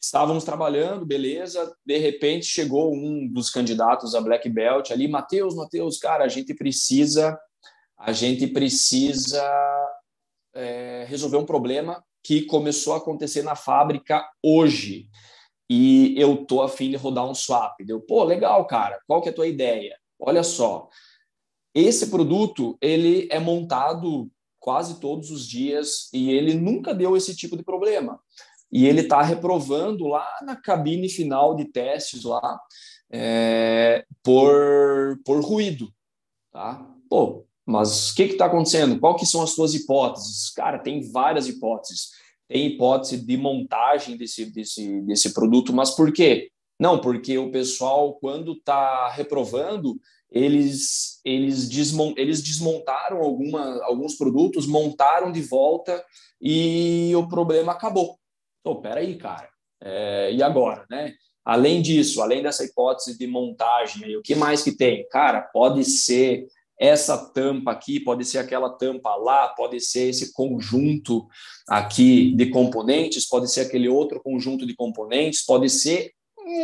estávamos 0.00 0.44
trabalhando, 0.44 1.04
beleza. 1.04 1.74
De 1.84 1.98
repente 1.98 2.46
chegou 2.46 2.94
um 2.94 3.26
dos 3.26 3.50
candidatos 3.50 4.14
a 4.14 4.20
Black 4.20 4.48
Belt 4.48 4.90
ali, 4.90 5.08
Matheus, 5.08 5.54
Matheus, 5.54 5.98
cara, 5.98 6.24
a 6.24 6.28
gente 6.28 6.54
precisa, 6.54 7.38
a 7.98 8.12
gente 8.12 8.46
precisa 8.46 9.42
é, 10.54 11.04
resolver 11.08 11.36
um 11.36 11.46
problema 11.46 12.02
que 12.22 12.42
começou 12.42 12.94
a 12.94 12.98
acontecer 12.98 13.42
na 13.42 13.56
fábrica 13.56 14.28
hoje. 14.42 15.08
E 15.70 16.14
eu 16.16 16.46
tô 16.46 16.62
afim 16.62 16.90
de 16.90 16.96
rodar 16.96 17.28
um 17.28 17.34
swap. 17.34 17.78
Deu, 17.84 18.00
pô, 18.00 18.24
legal, 18.24 18.66
cara. 18.66 18.98
Qual 19.06 19.20
que 19.20 19.28
é 19.28 19.32
a 19.32 19.34
tua 19.34 19.46
ideia? 19.46 19.96
Olha 20.18 20.42
só, 20.42 20.88
esse 21.74 22.08
produto 22.08 22.76
ele 22.80 23.28
é 23.30 23.38
montado 23.38 24.30
quase 24.58 24.98
todos 25.00 25.30
os 25.30 25.46
dias 25.46 26.12
e 26.12 26.30
ele 26.30 26.54
nunca 26.54 26.94
deu 26.94 27.16
esse 27.16 27.36
tipo 27.36 27.56
de 27.56 27.62
problema. 27.62 28.20
E 28.70 28.86
ele 28.86 29.00
está 29.00 29.22
reprovando 29.22 30.06
lá 30.06 30.28
na 30.42 30.56
cabine 30.56 31.08
final 31.08 31.56
de 31.56 31.64
testes 31.66 32.24
lá 32.24 32.58
é, 33.10 34.04
por, 34.22 35.18
por 35.24 35.42
ruído, 35.42 35.88
tá? 36.52 36.86
Pô, 37.08 37.46
mas 37.64 38.10
o 38.10 38.14
que 38.14 38.22
está 38.22 38.46
acontecendo? 38.46 38.98
Qual 38.98 39.16
que 39.16 39.26
são 39.26 39.42
as 39.42 39.50
suas 39.50 39.74
hipóteses? 39.74 40.50
Cara, 40.50 40.78
tem 40.78 41.10
várias 41.10 41.48
hipóteses. 41.48 42.10
Tem 42.48 42.66
hipótese 42.66 43.18
de 43.18 43.36
montagem 43.36 44.16
desse, 44.16 44.46
desse, 44.46 45.02
desse 45.02 45.34
produto, 45.34 45.72
mas 45.72 45.90
por 45.90 46.12
quê? 46.12 46.50
Não, 46.80 46.98
porque 46.98 47.36
o 47.36 47.50
pessoal, 47.50 48.14
quando 48.14 48.52
está 48.52 49.10
reprovando, 49.10 50.00
eles, 50.30 51.20
eles, 51.24 51.68
desmont, 51.68 52.14
eles 52.18 52.42
desmontaram 52.42 53.18
alguma, 53.18 53.82
alguns 53.84 54.14
produtos, 54.14 54.66
montaram 54.66 55.32
de 55.32 55.42
volta 55.42 56.02
e 56.40 57.12
o 57.16 57.28
problema 57.28 57.72
acabou. 57.72 58.17
Então, 58.60 58.80
peraí, 58.80 59.16
cara, 59.16 59.48
é, 59.82 60.32
e 60.32 60.42
agora, 60.42 60.84
né? 60.90 61.14
Além 61.44 61.80
disso, 61.80 62.20
além 62.20 62.42
dessa 62.42 62.64
hipótese 62.64 63.18
de 63.18 63.26
montagem, 63.26 64.16
o 64.16 64.22
que 64.22 64.34
mais 64.34 64.62
que 64.62 64.76
tem? 64.76 65.08
Cara, 65.08 65.40
pode 65.40 65.82
ser 65.84 66.46
essa 66.78 67.16
tampa 67.32 67.72
aqui, 67.72 67.98
pode 67.98 68.24
ser 68.24 68.38
aquela 68.38 68.70
tampa 68.70 69.16
lá, 69.16 69.48
pode 69.48 69.80
ser 69.80 70.10
esse 70.10 70.32
conjunto 70.32 71.26
aqui 71.68 72.34
de 72.36 72.50
componentes, 72.50 73.26
pode 73.26 73.50
ser 73.50 73.62
aquele 73.62 73.88
outro 73.88 74.20
conjunto 74.22 74.66
de 74.66 74.76
componentes, 74.76 75.44
pode 75.44 75.68
ser 75.68 76.12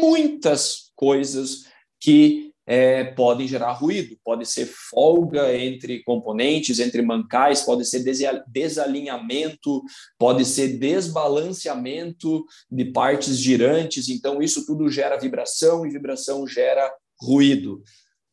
muitas 0.01 0.93
coisas 0.95 1.65
que 2.01 2.54
é, 2.67 3.05
podem 3.05 3.47
gerar 3.47 3.73
ruído. 3.73 4.17
Pode 4.25 4.47
ser 4.47 4.67
folga 4.67 5.57
entre 5.57 6.03
componentes, 6.03 6.79
entre 6.79 7.03
mancais, 7.03 7.63
pode 7.63 7.85
ser 7.85 8.05
desalinhamento, 8.47 9.83
pode 10.19 10.45
ser 10.45 10.79
desbalanceamento 10.79 12.45
de 12.71 12.85
partes 12.87 13.39
girantes. 13.39 14.09
Então, 14.09 14.43
isso 14.43 14.65
tudo 14.67 14.89
gera 14.89 15.19
vibração 15.19 15.87
e 15.87 15.91
vibração 15.91 16.47
gera 16.47 16.93
ruído. 17.21 17.83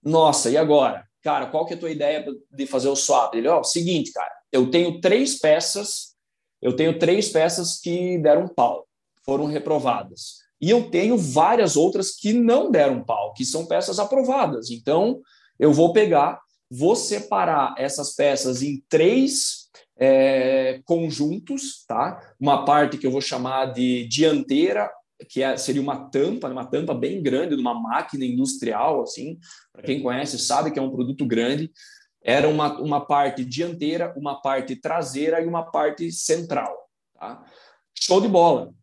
Nossa, 0.04 0.50
e 0.50 0.58
agora? 0.58 1.06
cara, 1.22 1.48
qual 1.48 1.66
que 1.66 1.74
é 1.74 1.78
a 1.78 1.80
tua 1.80 1.92
ideia 1.92 2.26
de 2.52 2.66
fazer 2.66 2.90
o 2.90 2.96
swap? 2.96 3.34
Ele, 3.36 3.48
ó, 3.48 3.60
oh, 3.60 3.64
seguinte, 3.64 4.12
cara, 4.12 4.34
eu 4.52 4.70
tenho 4.70 5.00
três 5.00 5.40
peças, 5.40 6.16
eu 6.62 6.76
tenho 6.76 6.98
três 6.98 7.30
peças 7.30 7.80
que 7.80 8.18
deram 8.18 8.48
pau, 8.48 8.88
foram 9.24 9.46
reprovadas. 9.46 10.40
E 10.62 10.70
eu 10.70 10.89
tenho 10.89 11.18
várias 11.18 11.75
outras 11.75 12.12
que 12.12 12.34
não 12.34 12.70
deram 12.70 13.03
pau, 13.03 13.34
que 13.34 13.44
são 13.44 13.65
peças 13.65 13.98
aprovadas. 13.98 14.70
Então, 14.70 15.20
eu 15.60 15.74
vou 15.74 15.91
pegar, 15.91 16.39
vou 16.70 16.96
separar 16.96 17.74
essas 17.77 18.13
peças 18.15 18.62
em 18.62 18.84
três 18.88 19.70
é, 19.98 20.82
conjuntos, 20.86 21.84
tá? 21.88 22.20
Uma 22.39 22.63
parte 22.63 22.98
que 22.98 23.08
eu 23.08 23.12
vou 23.12 23.22
chamar 23.22 23.74
de 23.74 24.06
dianteira, 24.08 24.89
que 25.30 25.44
é, 25.44 25.58
seria 25.58 25.82
uma 25.82 26.10
tampa, 26.10 26.48
uma 26.48 26.65
tampa 26.65 26.94
bem 26.94 27.22
grande 27.22 27.56
de 27.56 27.62
uma 27.62 27.74
máquina 27.74 28.25
industrial, 28.25 29.01
assim, 29.01 29.39
para 29.74 29.84
quem 29.84 30.01
conhece 30.01 30.38
sabe 30.39 30.72
que 30.72 30.80
é 30.80 30.82
um 30.82 30.91
produto 30.91 31.25
grande. 31.25 31.72
Era 32.24 32.48
uma, 32.48 32.80
uma 32.80 33.06
parte 33.06 33.44
dianteira, 33.44 34.13
uma 34.15 34.41
parte 34.41 34.75
traseira 34.75 35.41
e 35.41 35.48
uma 35.48 35.72
parte 35.72 36.12
central. 36.12 36.75
Tá? 37.15 37.44
Show 38.00 38.22
de 38.22 38.27
bola. 38.27 38.74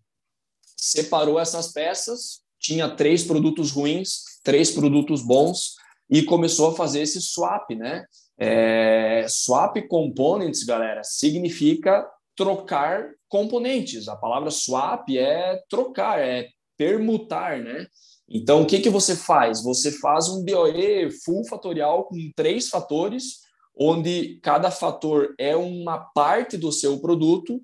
Separou 0.80 1.38
essas 1.38 1.72
peças, 1.72 2.40
tinha 2.60 2.88
três 2.88 3.24
produtos 3.24 3.70
ruins, 3.70 4.22
três 4.42 4.70
produtos 4.70 5.22
bons 5.22 5.74
e 6.10 6.22
começou 6.22 6.70
a 6.70 6.74
fazer 6.74 7.02
esse 7.02 7.20
swap, 7.20 7.70
né? 7.70 8.04
É, 8.38 9.26
swap 9.28 9.76
components, 9.88 10.62
galera, 10.62 11.02
significa 11.02 12.06
trocar 12.36 13.10
componentes. 13.28 14.08
A 14.08 14.16
palavra 14.16 14.50
swap 14.50 15.08
é 15.10 15.60
trocar, 15.68 16.20
é 16.20 16.48
permutar, 16.76 17.58
né? 17.58 17.86
Então, 18.28 18.62
o 18.62 18.66
que, 18.66 18.78
que 18.78 18.90
você 18.90 19.16
faz? 19.16 19.62
Você 19.62 19.90
faz 19.90 20.28
um 20.28 20.44
DOE 20.44 21.10
full 21.24 21.44
fatorial 21.46 22.04
com 22.04 22.16
três 22.36 22.68
fatores, 22.68 23.40
onde 23.74 24.38
cada 24.42 24.70
fator 24.70 25.34
é 25.38 25.56
uma 25.56 25.98
parte 25.98 26.56
do 26.56 26.70
seu 26.70 27.00
produto, 27.00 27.60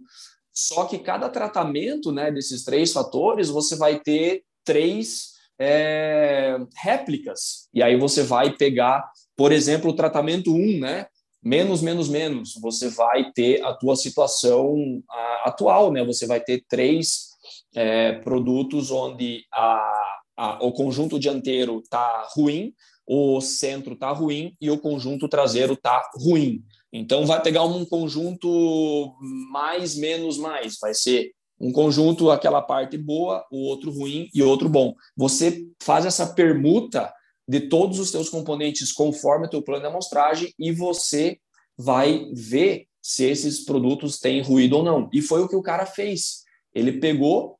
só 0.55 0.85
que 0.85 0.99
cada 0.99 1.29
tratamento 1.29 2.13
né, 2.13 2.31
desses 2.31 2.63
três 2.65 2.93
fatores, 2.93 3.49
você 3.49 3.77
vai 3.77 3.99
ter 3.99 4.45
três 4.65 5.33
é, 5.59 6.57
réplicas. 6.77 7.69
E 7.75 7.83
aí 7.83 7.99
você 7.99 8.23
vai 8.23 8.57
pegar, 8.57 9.05
por 9.37 9.53
exemplo, 9.53 9.91
o 9.91 9.97
tratamento 9.97 10.55
1, 10.55 10.81
né? 10.81 11.07
menos, 11.45 11.83
menos, 11.83 12.09
menos, 12.09 12.55
você 12.61 12.89
vai 12.89 13.31
ter 13.33 13.63
a 13.63 13.75
tua 13.75 13.95
situação 13.95 15.03
atual, 15.45 15.93
né? 15.93 16.03
Você 16.03 16.27
vai 16.27 16.41
ter 16.41 16.65
três 16.67 17.35
é, 17.75 18.13
produtos 18.13 18.91
onde 18.91 19.45
a, 19.53 20.19
a, 20.37 20.65
o 20.65 20.73
conjunto 20.73 21.19
dianteiro 21.19 21.81
está 21.81 22.27
ruim, 22.35 22.73
o 23.07 23.43
centro 23.43 23.93
está 23.93 24.11
ruim 24.11 24.57
e 24.59 24.71
o 24.71 24.79
conjunto 24.79 25.29
traseiro 25.29 25.75
está 25.75 26.03
ruim. 26.17 26.65
Então, 26.97 27.27
vai 27.27 27.43
pegar 27.43 27.65
um 27.65 27.85
conjunto 27.85 29.17
mais, 29.51 29.97
menos, 29.97 30.39
mais. 30.39 30.79
Vai 30.81 30.95
ser 30.95 31.33
um 31.61 31.73
conjunto, 31.73 32.31
aquela 32.31 32.63
parte 32.63 32.97
boa, 32.97 33.45
o 33.51 33.67
outro 33.67 33.91
ruim 33.91 34.29
e 34.33 34.41
outro 34.45 34.69
bom. 34.69 34.95
Você 35.17 35.67
faz 35.83 36.07
essa 36.07 36.35
permuta 36.35 37.13
de 37.49 37.63
todos 37.63 37.99
os 37.99 38.11
seus 38.11 38.29
componentes 38.29 38.93
conforme 38.93 39.47
o 39.47 39.51
teu 39.51 39.61
plano 39.61 39.83
de 39.83 39.89
amostragem 39.89 40.55
e 40.57 40.71
você 40.71 41.39
vai 41.77 42.31
ver 42.33 42.87
se 43.03 43.25
esses 43.25 43.65
produtos 43.65 44.21
têm 44.21 44.41
ruído 44.41 44.77
ou 44.77 44.85
não. 44.85 45.11
E 45.13 45.21
foi 45.21 45.43
o 45.43 45.49
que 45.49 45.57
o 45.57 45.63
cara 45.63 45.85
fez. 45.87 46.45
Ele 46.73 47.01
pegou, 47.01 47.59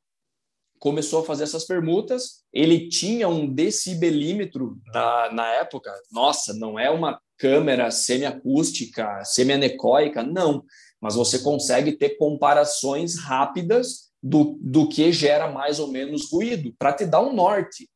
começou 0.79 1.19
a 1.19 1.25
fazer 1.25 1.43
essas 1.43 1.65
permutas, 1.65 2.43
ele 2.53 2.87
tinha 2.87 3.27
um 3.27 3.45
decibelímetro 3.45 4.77
na, 4.93 5.31
na 5.33 5.47
época. 5.55 5.93
Nossa, 6.09 6.53
não 6.53 6.79
é 6.79 6.89
uma 6.89 7.19
câmera 7.37 7.91
semiacústica, 7.91 9.23
semianecoica, 9.23 10.23
não. 10.23 10.63
Mas 11.01 11.15
você 11.15 11.39
consegue 11.39 11.93
ter 11.93 12.17
comparações 12.17 13.19
rápidas 13.19 14.09
do, 14.21 14.57
do 14.61 14.87
que 14.87 15.11
gera 15.11 15.51
mais 15.51 15.79
ou 15.79 15.91
menos 15.91 16.31
ruído, 16.31 16.73
para 16.79 16.93
te 16.93 17.05
dar 17.05 17.21
um 17.21 17.33
norte 17.33 17.87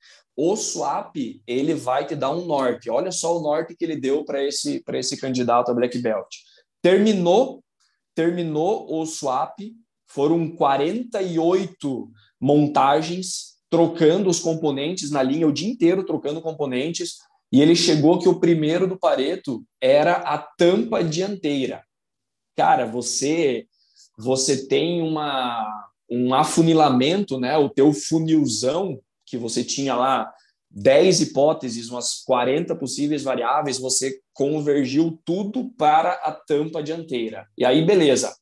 o 0.42 0.56
swap 0.56 1.18
ele 1.46 1.74
vai 1.74 2.08
te 2.08 2.16
dar 2.16 2.32
um 2.32 2.46
norte. 2.46 2.90
Olha 2.90 3.12
só 3.12 3.38
o 3.38 3.42
norte 3.42 3.76
que 3.76 3.84
ele 3.84 3.98
deu 3.98 4.24
para 4.24 4.42
esse 4.42 4.82
esse 4.94 5.18
candidato 5.18 5.70
a 5.70 5.74
black 5.74 5.98
belt. 5.98 6.28
Terminou 6.82 7.62
terminou 8.16 8.88
o 8.90 9.06
swap, 9.06 9.60
foram 10.08 10.50
48 10.56 12.10
montagens 12.40 13.58
trocando 13.70 14.30
os 14.30 14.40
componentes 14.40 15.12
na 15.12 15.22
linha 15.22 15.48
o 15.48 15.52
dia 15.52 15.70
inteiro 15.70 16.06
trocando 16.06 16.42
componentes 16.42 17.18
e 17.52 17.62
ele 17.62 17.76
chegou 17.76 18.20
que 18.20 18.30
o 18.30 18.40
primeiro 18.40 18.88
do 18.88 18.98
Pareto 18.98 19.64
era 19.82 20.14
a 20.14 20.38
tampa 20.38 21.04
dianteira. 21.04 21.84
Cara, 22.56 22.86
você 22.86 23.66
você 24.18 24.68
tem 24.68 25.02
uma 25.02 25.90
um 26.10 26.34
afunilamento, 26.34 27.40
né? 27.40 27.58
O 27.58 27.70
teu 27.70 27.94
funilzão 27.94 29.00
que 29.26 29.38
você 29.38 29.64
tinha 29.64 29.96
lá 29.96 30.32
10 30.72 31.22
hipóteses, 31.22 31.90
umas 31.90 32.24
40 32.24 32.76
possíveis 32.76 33.24
variáveis, 33.24 33.80
você 33.80 34.20
convergiu 34.34 35.20
tudo 35.24 35.70
para 35.78 36.12
a 36.14 36.32
tampa 36.32 36.82
dianteira. 36.82 37.48
E 37.58 37.66
aí, 37.66 37.86
beleza. 37.86 38.30
O 38.30 38.34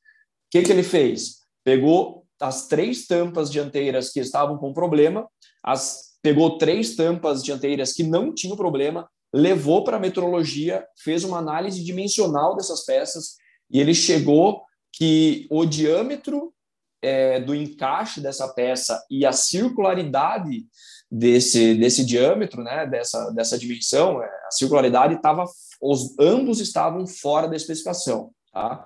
que, 0.52 0.62
que 0.62 0.72
ele 0.72 0.84
fez? 0.84 1.40
Pegou 1.64 2.26
as 2.40 2.68
três 2.68 3.06
tampas 3.08 3.52
dianteiras 3.52 4.12
que 4.12 4.20
estavam 4.20 4.58
com 4.58 4.74
problema, 4.74 5.28
as, 5.64 6.07
pegou 6.28 6.58
três 6.58 6.94
tampas 6.94 7.42
dianteiras 7.42 7.94
que 7.94 8.04
não 8.04 8.36
tinham 8.36 8.58
problema, 8.58 9.10
levou 9.34 9.86
para 9.86 9.96
a 9.96 10.00
metrologia, 10.00 10.86
fez 11.02 11.24
uma 11.24 11.38
análise 11.38 11.82
dimensional 11.82 12.54
dessas 12.54 12.84
peças 12.84 13.38
e 13.72 13.80
ele 13.80 13.94
chegou 13.96 14.62
que 14.92 15.48
o 15.50 15.66
diâmetro 15.66 16.54
é, 17.02 17.40
do 17.40 17.56
encaixe 17.56 18.20
dessa 18.20 18.46
peça 18.50 19.02
e 19.10 19.26
a 19.26 19.32
circularidade 19.32 20.66
desse, 21.10 21.76
desse 21.76 22.06
diâmetro, 22.06 22.62
né, 22.62 22.86
dessa, 22.86 23.32
dessa 23.32 23.58
dimensão, 23.58 24.22
é, 24.22 24.26
a 24.26 24.52
circularidade 24.52 25.16
estava, 25.16 25.46
os 25.82 26.14
ambos 26.20 26.60
estavam 26.60 27.08
fora 27.08 27.48
da 27.48 27.56
especificação, 27.56 28.32
tá? 28.52 28.84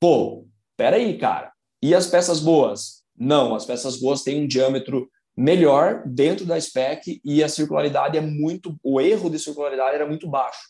Pô, 0.00 0.44
peraí, 0.76 1.16
cara, 1.16 1.52
e 1.80 1.94
as 1.94 2.08
peças 2.08 2.40
boas? 2.40 3.04
Não, 3.16 3.54
as 3.54 3.64
peças 3.64 3.96
boas 4.00 4.24
têm 4.24 4.42
um 4.42 4.48
diâmetro 4.48 5.08
melhor 5.36 6.02
dentro 6.06 6.44
da 6.44 6.60
spec 6.60 7.20
e 7.24 7.42
a 7.42 7.48
circularidade 7.48 8.16
é 8.18 8.20
muito, 8.20 8.76
o 8.82 9.00
erro 9.00 9.30
de 9.30 9.38
circularidade 9.38 9.94
era 9.94 10.06
muito 10.06 10.28
baixo. 10.28 10.60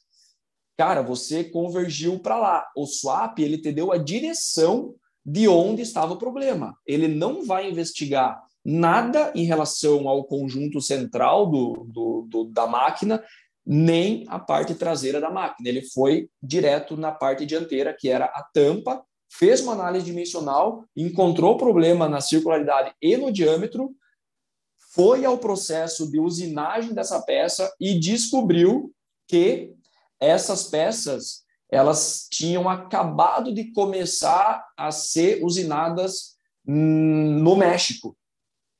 Cara, 0.79 1.03
você 1.03 1.45
convergiu 1.45 2.19
para 2.21 2.39
lá. 2.39 2.67
O 2.75 2.87
swap 2.87 3.39
ele 3.39 3.59
te 3.59 3.71
deu 3.71 3.93
a 3.93 3.99
direção 3.99 4.95
de 5.25 5.47
onde 5.47 5.83
estava 5.83 6.15
o 6.15 6.19
problema. 6.19 6.75
Ele 6.87 7.07
não 7.07 7.45
vai 7.45 7.69
investigar 7.69 8.43
nada 8.65 9.33
em 9.35 9.45
relação 9.45 10.09
ao 10.09 10.25
conjunto 10.25 10.81
central 10.81 11.47
do, 11.47 11.87
do, 11.89 12.27
do, 12.29 12.45
da 12.45 12.67
máquina, 12.67 13.23
nem 13.65 14.25
a 14.29 14.39
parte 14.39 14.75
traseira 14.75 15.21
da 15.21 15.31
máquina. 15.31 15.69
Ele 15.69 15.83
foi 15.83 16.29
direto 16.43 16.97
na 16.97 17.13
parte 17.13 17.45
dianteira, 17.45 17.95
que 17.99 18.09
era 18.09 18.27
a 18.27 18.43
tampa, 18.43 19.03
fez 19.31 19.61
uma 19.61 19.73
análise 19.73 20.05
dimensional, 20.05 20.85
encontrou 20.97 21.57
problema 21.57 22.09
na 22.09 22.21
circularidade 22.21 22.93
e 23.01 23.17
no 23.17 23.31
diâmetro, 23.31 23.95
foi 24.93 25.25
ao 25.25 25.39
processo 25.39 26.11
de 26.11 26.19
usinagem 26.19 26.93
dessa 26.93 27.21
peça 27.23 27.73
e 27.81 27.99
descobriu 27.99 28.93
que 29.29 29.73
essas 30.19 30.65
peças 30.65 31.45
elas 31.71 32.27
tinham 32.31 32.69
acabado 32.69 33.55
de 33.55 33.73
começar 33.73 34.67
a 34.77 34.91
ser 34.91 35.45
usinadas 35.45 36.35
no 36.67 37.57
México, 37.57 38.17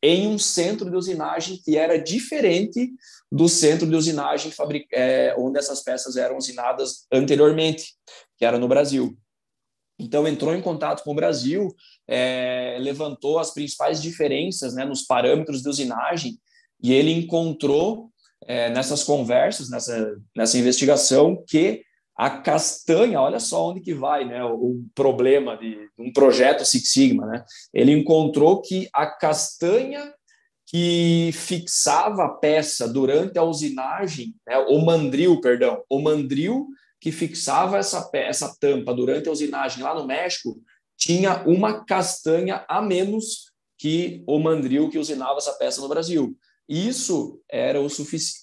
em 0.03 0.27
um 0.27 0.39
centro 0.39 0.91
de 0.91 0.97
usinagem 0.97 1.61
que 1.65 1.77
era 1.77 1.97
diferente 1.97 2.91
do 3.31 3.49
centro 3.49 3.87
de 3.89 3.95
usinagem 3.95 4.53
é, 4.93 5.35
onde 5.39 5.59
essas 5.59 5.83
peças 5.83 6.17
eram 6.17 6.37
usinadas 6.37 7.07
anteriormente, 7.13 7.95
que 8.37 8.45
era 8.45 8.59
no 8.59 8.67
Brasil. 8.67 9.17
Então, 10.01 10.27
entrou 10.27 10.55
em 10.55 10.63
contato 10.63 11.03
com 11.05 11.13
o 11.13 11.15
Brasil, 11.15 11.69
é, 12.09 12.77
levantou 12.81 13.39
as 13.39 13.53
principais 13.53 14.01
diferenças 14.01 14.75
né, 14.75 14.85
nos 14.85 15.03
parâmetros 15.03 15.63
de 15.63 15.69
usinagem 15.69 16.39
e 16.83 16.93
ele 16.93 17.13
encontrou 17.13 18.11
é, 18.47 18.71
nessas 18.71 19.05
conversas, 19.05 19.71
nessa, 19.71 20.17
nessa 20.35 20.59
investigação, 20.59 21.43
que 21.47 21.83
a 22.17 22.31
castanha, 22.31 23.21
olha 23.21 23.41
só 23.41 23.71
onde 23.71 23.81
que 23.81 23.95
vai, 23.95 24.27
né? 24.27 24.45
O, 24.45 24.55
o, 24.55 24.85
problema 24.95 25.57
de 25.57 25.89
um 25.99 26.13
projeto 26.13 26.65
Six 26.65 26.91
Sigma, 26.91 27.27
né? 27.27 27.45
Ele 27.73 27.93
encontrou 27.93 28.61
que 28.61 28.89
a 28.93 29.07
castanha 29.07 30.13
que 30.67 31.31
fixava 31.33 32.25
a 32.25 32.29
peça 32.29 32.87
durante 32.87 33.37
a 33.39 33.43
usinagem, 33.43 34.35
né? 34.47 34.57
o 34.57 34.85
mandril, 34.85 35.41
perdão, 35.41 35.83
o 35.91 35.99
mandril 35.99 36.69
que 37.01 37.11
fixava 37.11 37.79
essa, 37.79 38.09
essa 38.13 38.55
tampa 38.61 38.93
durante 38.93 39.29
a 39.29 39.33
usinagem 39.33 39.83
lá 39.83 39.95
no 39.95 40.07
México 40.07 40.61
tinha 40.97 41.43
uma 41.47 41.85
castanha 41.85 42.65
a 42.69 42.83
menos 42.83 43.51
que 43.79 44.23
o 44.27 44.39
mandril 44.39 44.91
que 44.91 44.99
usinava 44.99 45.39
essa 45.39 45.55
peça 45.55 45.81
no 45.81 45.89
Brasil. 45.89 46.37
Isso 46.69 47.41
era 47.51 47.81
o 47.81 47.87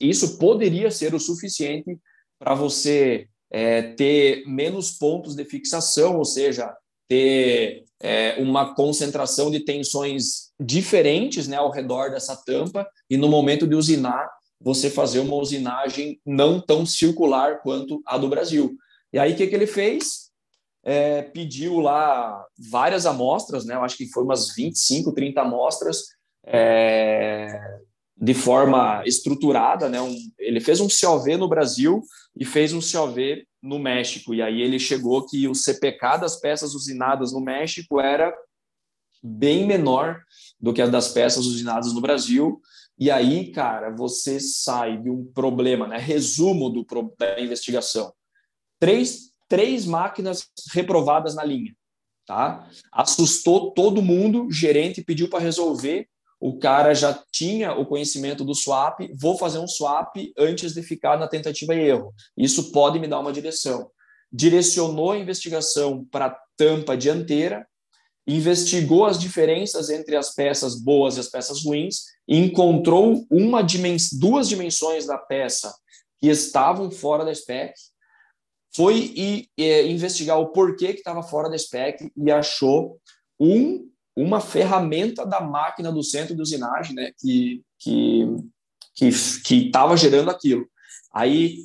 isso 0.01 0.37
poderia 0.39 0.89
ser 0.89 1.13
o 1.13 1.19
suficiente 1.19 1.97
para 2.39 2.55
você 2.55 3.27
é, 3.51 3.93
ter 3.93 4.43
menos 4.47 4.91
pontos 4.91 5.35
de 5.35 5.45
fixação, 5.45 6.17
ou 6.17 6.25
seja, 6.25 6.75
ter 7.07 7.85
é, 8.01 8.35
uma 8.41 8.75
concentração 8.75 9.49
de 9.49 9.61
tensões 9.61 10.51
diferentes 10.59 11.47
né, 11.47 11.57
ao 11.57 11.71
redor 11.71 12.09
dessa 12.11 12.35
tampa 12.35 12.87
e 13.09 13.15
no 13.15 13.29
momento 13.29 13.67
de 13.67 13.75
usinar, 13.75 14.29
você 14.59 14.89
fazer 14.89 15.19
uma 15.19 15.35
usinagem 15.35 16.19
não 16.25 16.59
tão 16.59 16.85
circular 16.85 17.61
quanto 17.61 18.01
a 18.05 18.17
do 18.17 18.27
Brasil. 18.27 18.75
E 19.13 19.19
aí, 19.19 19.33
o 19.33 19.35
que, 19.35 19.47
que 19.47 19.55
ele 19.55 19.67
fez? 19.67 20.27
É, 20.83 21.21
pediu 21.21 21.79
lá 21.79 22.45
várias 22.71 23.05
amostras, 23.05 23.65
né, 23.65 23.75
eu 23.75 23.83
acho 23.83 23.97
que 23.97 24.09
foi 24.09 24.23
umas 24.23 24.55
25, 24.55 25.11
30 25.11 25.41
amostras, 25.41 26.03
é, 26.45 27.59
de 28.19 28.33
forma 28.33 29.03
estruturada, 29.05 29.87
né? 29.87 30.01
Um, 30.01 30.15
ele 30.39 30.59
fez 30.59 30.79
um 30.79 30.87
COV 30.87 31.37
no 31.37 31.47
Brasil 31.47 32.01
e 32.35 32.43
fez 32.45 32.73
um 32.73 32.79
COV 32.79 33.45
no 33.61 33.77
México. 33.77 34.33
E 34.33 34.41
aí 34.41 34.61
ele 34.61 34.79
chegou 34.79 35.25
que 35.25 35.47
o 35.47 35.53
CPK 35.53 36.17
das 36.17 36.39
peças 36.39 36.73
usinadas 36.73 37.31
no 37.31 37.41
México 37.41 37.99
era 37.99 38.33
bem 39.21 39.67
menor 39.67 40.19
do 40.59 40.73
que 40.73 40.81
a 40.81 40.87
das 40.87 41.09
peças 41.09 41.45
usinadas 41.45 41.93
no 41.93 42.01
Brasil. 42.01 42.59
E 42.97 43.11
aí, 43.11 43.51
cara, 43.51 43.89
você 43.89 44.39
sai 44.39 44.97
de 44.97 45.09
um 45.09 45.25
problema, 45.25 45.87
né? 45.87 45.97
Resumo 45.97 46.69
do, 46.69 46.85
da 47.17 47.39
investigação. 47.39 48.11
Três, 48.79 49.31
três 49.47 49.85
máquinas 49.85 50.47
reprovadas 50.71 51.35
na 51.35 51.43
linha, 51.43 51.75
tá? 52.25 52.67
Assustou 52.91 53.71
todo 53.71 54.01
mundo, 54.01 54.51
gerente 54.51 55.03
pediu 55.03 55.29
para 55.29 55.39
resolver 55.39 56.07
o 56.39 56.57
cara 56.59 56.93
já 56.93 57.19
tinha 57.31 57.73
o 57.73 57.85
conhecimento 57.85 58.45
do 58.45 58.53
swap, 58.53 58.99
vou 59.19 59.37
fazer 59.37 59.57
um 59.57 59.67
swap 59.67 60.15
antes 60.37 60.73
de 60.73 60.83
ficar 60.83 61.17
na 61.17 61.27
tentativa 61.27 61.73
e 61.73 61.79
erro. 61.79 62.13
Isso 62.37 62.71
pode 62.71 62.99
me 62.99 63.07
dar 63.07 63.19
uma 63.19 63.33
direção. 63.33 63.89
Direcionou 64.31 65.11
a 65.11 65.17
investigação 65.17 66.05
para 66.05 66.37
tampa 66.55 66.95
dianteira, 66.95 67.65
investigou 68.27 69.05
as 69.05 69.17
diferenças 69.17 69.89
entre 69.89 70.15
as 70.15 70.33
peças 70.33 70.75
boas 70.75 71.15
e 71.15 71.19
as 71.21 71.29
peças 71.29 71.63
ruins, 71.63 72.01
encontrou 72.27 73.25
uma 73.31 73.61
dimens 73.61 74.11
duas 74.11 74.49
dimensões 74.49 75.05
da 75.05 75.17
peça 75.17 75.73
que 76.19 76.27
estavam 76.27 76.91
fora 76.91 77.23
da 77.23 77.33
spec, 77.33 77.73
foi 78.75 79.13
e, 79.15 79.49
e 79.57 79.83
investigar 79.83 80.39
o 80.39 80.51
porquê 80.51 80.93
que 80.93 80.99
estava 80.99 81.23
fora 81.23 81.49
da 81.49 81.57
spec 81.57 82.11
e 82.15 82.31
achou 82.31 82.99
um 83.39 83.87
uma 84.15 84.41
ferramenta 84.41 85.23
da 85.27 85.39
máquina 85.39 85.91
do 85.91 86.01
centro 86.01 86.35
de 86.35 86.41
usinagem, 86.41 86.95
né, 86.95 87.11
que 87.19 87.61
que 87.79 88.25
que 89.45 89.67
estava 89.67 89.95
gerando 89.95 90.31
aquilo. 90.31 90.67
Aí, 91.13 91.59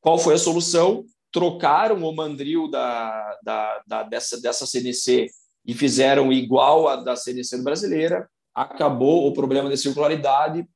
qual 0.00 0.18
foi 0.18 0.34
a 0.34 0.38
solução? 0.38 1.04
Trocaram 1.30 2.02
o 2.02 2.14
mandril 2.14 2.68
da, 2.68 3.38
da, 3.42 3.82
da, 3.86 4.02
dessa, 4.02 4.40
dessa 4.40 4.66
CNC 4.66 5.30
e 5.64 5.74
fizeram 5.74 6.32
igual 6.32 6.88
a 6.88 6.96
da 6.96 7.16
CNC 7.16 7.62
brasileira. 7.62 8.28
Acabou 8.54 9.26
o 9.26 9.32
problema 9.32 9.70
de 9.70 9.76
circularidade. 9.76 10.66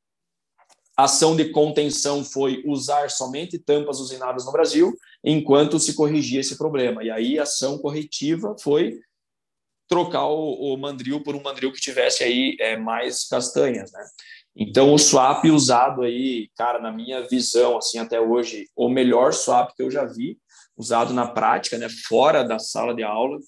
A 0.97 1.05
ação 1.05 1.37
de 1.37 1.51
contenção 1.51 2.25
foi 2.25 2.63
usar 2.65 3.11
somente 3.11 3.59
tampas 3.59 4.01
usinadas 4.01 4.47
no 4.47 4.53
Brasil, 4.53 4.97
enquanto 5.23 5.79
se 5.79 5.95
corrigia 5.95 6.41
esse 6.41 6.57
problema. 6.57 7.05
E 7.05 7.11
aí 7.11 7.39
a 7.39 7.43
ação 7.43 7.79
corretiva 7.79 8.57
foi 8.59 8.99
trocar 9.89 10.27
o, 10.27 10.75
o 10.75 10.77
mandril 10.77 11.23
por 11.23 11.37
um 11.37 11.43
mandril 11.43 11.73
que 11.73 11.81
tivesse 11.81 12.25
aí 12.25 12.57
é, 12.61 12.77
mais 12.77 13.29
castanhas, 13.29 13.93
né? 13.93 14.05
Então 14.57 14.95
o 14.95 14.99
swap 14.99 15.45
usado 15.45 16.03
aí, 16.03 16.49
cara, 16.57 16.81
na 16.81 16.91
minha 16.91 17.29
visão, 17.29 17.77
assim 17.77 17.99
até 17.99 18.19
hoje, 18.19 18.67
o 18.75 18.89
melhor 18.89 19.35
swap 19.35 19.75
que 19.77 19.83
eu 19.83 19.91
já 19.91 20.05
vi 20.07 20.39
usado 20.75 21.13
na 21.13 21.27
prática, 21.27 21.77
né, 21.77 21.89
fora 22.09 22.43
da 22.43 22.59
sala 22.59 22.95
de 22.95 23.03
aula, 23.03 23.39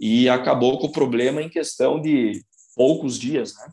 e 0.00 0.28
acabou 0.28 0.78
com 0.78 0.86
o 0.86 0.92
problema 0.92 1.42
em 1.42 1.48
questão 1.48 2.00
de 2.00 2.42
poucos 2.74 3.18
dias, 3.18 3.54
né? 3.54 3.68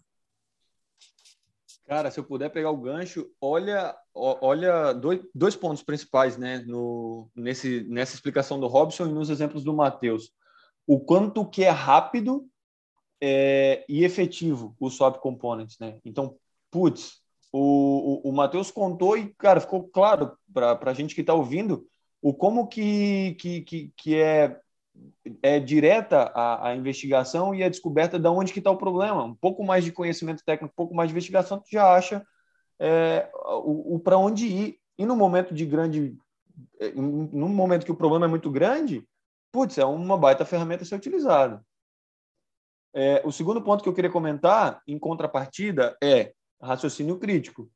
Cara, 1.86 2.12
se 2.12 2.20
eu 2.20 2.24
puder 2.26 2.50
pegar 2.50 2.70
o 2.70 2.78
gancho, 2.78 3.32
olha, 3.40 3.96
olha 4.14 4.92
dois, 4.92 5.22
dois 5.34 5.56
pontos 5.56 5.82
principais, 5.82 6.38
né, 6.38 6.58
no, 6.68 7.30
nesse, 7.34 7.86
nessa 7.88 8.14
explicação 8.14 8.60
do 8.60 8.68
Robson 8.68 9.06
e 9.06 9.14
nos 9.14 9.30
exemplos 9.30 9.64
do 9.64 9.74
Matheus 9.74 10.34
o 10.88 11.00
quanto 11.00 11.46
que 11.46 11.66
é 11.66 11.70
rápido 11.70 12.48
é, 13.22 13.84
e 13.90 14.06
efetivo 14.06 14.76
o 14.80 14.90
swap 14.90 15.18
components, 15.20 15.78
né? 15.80 16.00
Então, 16.06 16.38
putz, 16.72 17.22
o, 17.52 18.22
o, 18.26 18.30
o 18.30 18.32
Matheus 18.32 18.72
contou 18.72 19.18
e, 19.18 19.34
cara, 19.38 19.60
ficou 19.60 19.84
claro 19.90 20.38
para 20.54 20.80
a 20.82 20.94
gente 20.94 21.14
que 21.14 21.22
está 21.22 21.34
ouvindo 21.34 21.86
o 22.22 22.34
como 22.34 22.68
que, 22.68 23.36
que, 23.40 23.62
que, 23.62 23.94
que 23.98 24.16
é, 24.16 24.60
é 25.42 25.60
direta 25.60 26.32
a, 26.34 26.70
a, 26.70 26.76
investigação 26.76 27.54
e 27.54 27.64
a 27.64 27.70
descoberta 27.70 28.18
de 28.18 28.28
onde 28.28 28.54
que 28.54 28.60
está 28.60 28.72
o 28.72 28.78
problema. 28.78 29.24
Um 29.24 29.36
pouco 29.36 29.64
mais 29.64 29.84
de 29.84 29.92
conhecimento 29.92 30.44
técnico, 30.46 30.72
um 30.72 30.76
pouco 30.76 30.96
mais 30.96 31.10
de 31.10 31.14
investigação, 31.14 31.60
tu 31.60 31.68
já 31.72 31.94
acha 31.94 32.26
é, 32.80 33.30
o, 33.34 33.96
o 33.96 34.00
para 34.00 34.18
onde 34.18 34.48
ir. 34.48 34.80
E 34.98 35.06
no 35.06 35.16
momento 35.16 35.54
de 35.54 35.66
grande... 35.66 36.18
É, 36.80 36.92
no 36.92 37.50
momento 37.50 37.86
que 37.86 37.92
o 37.92 37.96
problema 37.96 38.26
é 38.26 38.30
muito 38.30 38.50
grande, 38.50 39.08
putz, 39.52 39.78
é 39.78 39.86
uma 39.86 40.18
baita 40.18 40.46
ferramenta 40.46 40.84
a 40.84 40.86
ser 40.86 40.96
utilizada. 40.96 41.64
É, 42.94 43.22
o 43.24 43.32
segundo 43.32 43.62
ponto 43.62 43.84
que 43.84 43.90
eu 43.90 43.94
queria 43.94 44.10
comentar, 44.10 44.82
em 44.88 44.98
contrapartida, 44.98 45.96
é 46.04 46.34
raciocínio 46.60 47.20
crítico. 47.20 47.70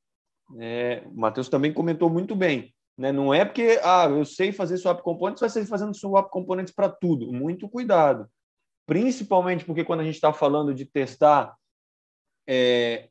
É, 0.59 1.03
o 1.05 1.19
Matheus 1.19 1.47
também 1.47 1.71
comentou 1.71 2.09
muito 2.09 2.35
bem. 2.35 2.73
Né? 3.01 3.11
Não 3.11 3.33
é 3.33 3.43
porque 3.43 3.79
ah, 3.83 4.05
eu 4.07 4.23
sei 4.23 4.51
fazer 4.51 4.77
swap 4.77 5.01
components, 5.01 5.39
vai 5.39 5.49
ser 5.49 5.65
fazendo 5.65 5.95
swap 5.95 6.29
components 6.29 6.71
para 6.71 6.87
tudo. 6.87 7.33
Muito 7.33 7.67
cuidado. 7.67 8.29
principalmente 8.85 9.65
porque 9.65 9.83
quando 9.83 10.01
a 10.01 10.03
gente 10.03 10.15
está 10.15 10.31
falando 10.31 10.71
de 10.71 10.85
testar 10.85 11.55
é, 12.47 13.09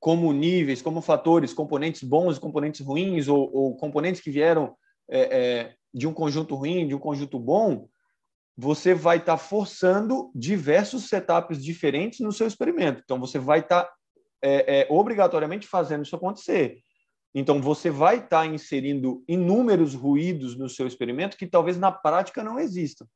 como 0.00 0.32
níveis, 0.32 0.82
como 0.82 1.00
fatores, 1.00 1.52
componentes 1.52 2.02
bons 2.02 2.38
e 2.38 2.40
componentes 2.40 2.80
ruins, 2.80 3.28
ou, 3.28 3.48
ou 3.54 3.76
componentes 3.76 4.20
que 4.20 4.32
vieram 4.32 4.74
é, 5.08 5.20
é, 5.20 5.74
de 5.94 6.08
um 6.08 6.12
conjunto 6.12 6.56
ruim, 6.56 6.88
de 6.88 6.94
um 6.96 6.98
conjunto 6.98 7.38
bom, 7.38 7.88
você 8.56 8.94
vai 8.94 9.18
estar 9.18 9.36
tá 9.36 9.38
forçando 9.38 10.32
diversos 10.34 11.08
setups 11.08 11.62
diferentes 11.62 12.18
no 12.18 12.32
seu 12.32 12.48
experimento. 12.48 13.00
Então, 13.04 13.20
você 13.20 13.38
vai 13.38 13.60
estar 13.60 13.84
tá, 13.84 13.92
é, 14.42 14.80
é, 14.80 14.86
obrigatoriamente 14.90 15.68
fazendo 15.68 16.04
isso 16.04 16.16
acontecer. 16.16 16.82
Então, 17.34 17.60
você 17.60 17.90
vai 17.90 18.16
estar 18.16 18.40
tá 18.40 18.46
inserindo 18.46 19.22
inúmeros 19.28 19.94
ruídos 19.94 20.56
no 20.56 20.68
seu 20.68 20.86
experimento 20.86 21.36
que 21.36 21.46
talvez 21.46 21.78
na 21.78 21.92
prática 21.92 22.42
não 22.42 22.58
existam. 22.58 23.06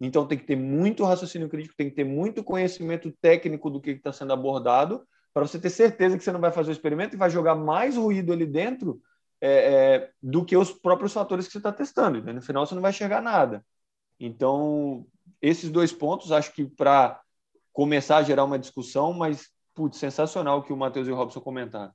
Então, 0.00 0.26
tem 0.26 0.38
que 0.38 0.44
ter 0.44 0.56
muito 0.56 1.04
raciocínio 1.04 1.48
crítico, 1.48 1.74
tem 1.76 1.90
que 1.90 1.96
ter 1.96 2.04
muito 2.04 2.44
conhecimento 2.44 3.12
técnico 3.20 3.68
do 3.68 3.80
que 3.80 3.90
está 3.90 4.12
sendo 4.12 4.32
abordado, 4.32 5.04
para 5.34 5.46
você 5.46 5.58
ter 5.58 5.70
certeza 5.70 6.16
que 6.16 6.22
você 6.22 6.32
não 6.32 6.40
vai 6.40 6.52
fazer 6.52 6.70
o 6.70 6.72
experimento 6.72 7.14
e 7.14 7.18
vai 7.18 7.30
jogar 7.30 7.54
mais 7.54 7.96
ruído 7.96 8.32
ali 8.32 8.46
dentro 8.46 9.00
é, 9.40 9.50
é, 9.50 10.10
do 10.22 10.44
que 10.44 10.56
os 10.56 10.72
próprios 10.72 11.12
fatores 11.12 11.46
que 11.46 11.52
você 11.52 11.58
está 11.58 11.72
testando. 11.72 12.18
Então, 12.18 12.32
no 12.32 12.42
final, 12.42 12.66
você 12.66 12.74
não 12.74 12.82
vai 12.82 12.90
enxergar 12.90 13.20
nada. 13.20 13.64
Então, 14.20 15.06
esses 15.40 15.70
dois 15.70 15.92
pontos, 15.92 16.32
acho 16.32 16.52
que 16.52 16.64
para 16.64 17.20
começar 17.72 18.18
a 18.18 18.22
gerar 18.22 18.44
uma 18.44 18.58
discussão, 18.58 19.12
mas, 19.12 19.48
putz, 19.74 19.98
sensacional 19.98 20.58
o 20.58 20.62
que 20.62 20.72
o 20.72 20.76
Matheus 20.76 21.06
e 21.06 21.12
o 21.12 21.16
Robson 21.16 21.40
comentaram. 21.40 21.92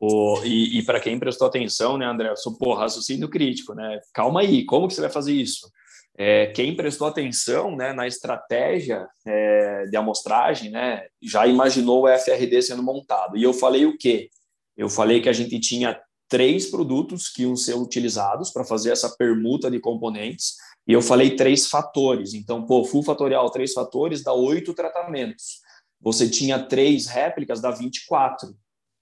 O, 0.00 0.42
e, 0.44 0.78
e 0.78 0.84
para 0.84 1.00
quem 1.00 1.18
prestou 1.18 1.46
atenção, 1.46 1.96
né, 1.96 2.06
André, 2.06 2.34
sou, 2.36 2.56
pô, 2.56 2.74
raciocínio 2.74 3.28
crítico, 3.28 3.74
né? 3.74 4.00
Calma 4.12 4.40
aí, 4.40 4.64
como 4.64 4.88
que 4.88 4.94
você 4.94 5.00
vai 5.00 5.10
fazer 5.10 5.32
isso? 5.32 5.70
É, 6.16 6.46
quem 6.46 6.76
prestou 6.76 7.08
atenção 7.08 7.74
né, 7.74 7.92
na 7.92 8.06
estratégia 8.06 9.06
é, 9.26 9.86
de 9.86 9.96
amostragem 9.96 10.70
né, 10.70 11.06
já 11.20 11.46
imaginou 11.46 12.04
o 12.04 12.18
FRD 12.18 12.62
sendo 12.62 12.82
montado. 12.82 13.36
E 13.36 13.42
eu 13.42 13.52
falei 13.52 13.84
o 13.84 13.98
quê? 13.98 14.28
Eu 14.76 14.88
falei 14.88 15.20
que 15.20 15.28
a 15.28 15.32
gente 15.32 15.58
tinha 15.58 16.00
três 16.28 16.66
produtos 16.70 17.28
que 17.28 17.42
iam 17.42 17.56
ser 17.56 17.74
utilizados 17.74 18.50
para 18.50 18.64
fazer 18.64 18.90
essa 18.90 19.14
permuta 19.16 19.70
de 19.70 19.80
componentes, 19.80 20.54
e 20.86 20.92
eu 20.92 21.00
falei 21.00 21.34
três 21.34 21.66
fatores. 21.66 22.34
Então, 22.34 22.66
pô, 22.66 22.84
full 22.84 23.02
fatorial, 23.02 23.50
três 23.50 23.72
fatores, 23.72 24.22
dá 24.22 24.32
oito 24.32 24.74
tratamentos. 24.74 25.60
Você 26.00 26.28
tinha 26.28 26.58
três 26.58 27.06
réplicas, 27.06 27.60
dá 27.60 27.70
24. 27.70 28.54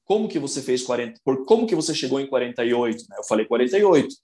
Como 0.05 0.29
que 0.29 0.39
você 0.39 0.61
fez 0.61 0.83
40? 0.83 1.21
Por 1.25 1.45
como 1.45 1.67
que 1.67 1.75
você 1.75 1.95
chegou 1.95 2.21
em 2.21 2.27
48? 2.27 3.05
Né? 3.09 3.17
Eu 3.19 3.25
falei 3.25 3.47
48. 3.47 4.15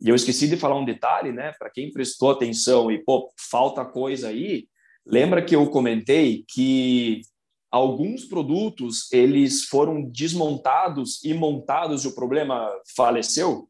E 0.00 0.08
eu 0.08 0.14
esqueci 0.14 0.48
de 0.48 0.56
falar 0.56 0.76
um 0.76 0.84
detalhe, 0.84 1.30
né? 1.30 1.52
Para 1.58 1.70
quem 1.70 1.92
prestou 1.92 2.30
atenção 2.30 2.90
e 2.90 2.98
pô, 2.98 3.32
falta 3.38 3.84
coisa 3.84 4.28
aí, 4.28 4.66
lembra 5.06 5.44
que 5.44 5.54
eu 5.54 5.68
comentei 5.70 6.44
que 6.48 7.22
alguns 7.70 8.24
produtos 8.24 9.10
eles 9.12 9.64
foram 9.64 10.02
desmontados 10.02 11.22
e 11.24 11.32
montados 11.32 12.04
e 12.04 12.08
o 12.08 12.14
problema 12.14 12.68
faleceu? 12.96 13.68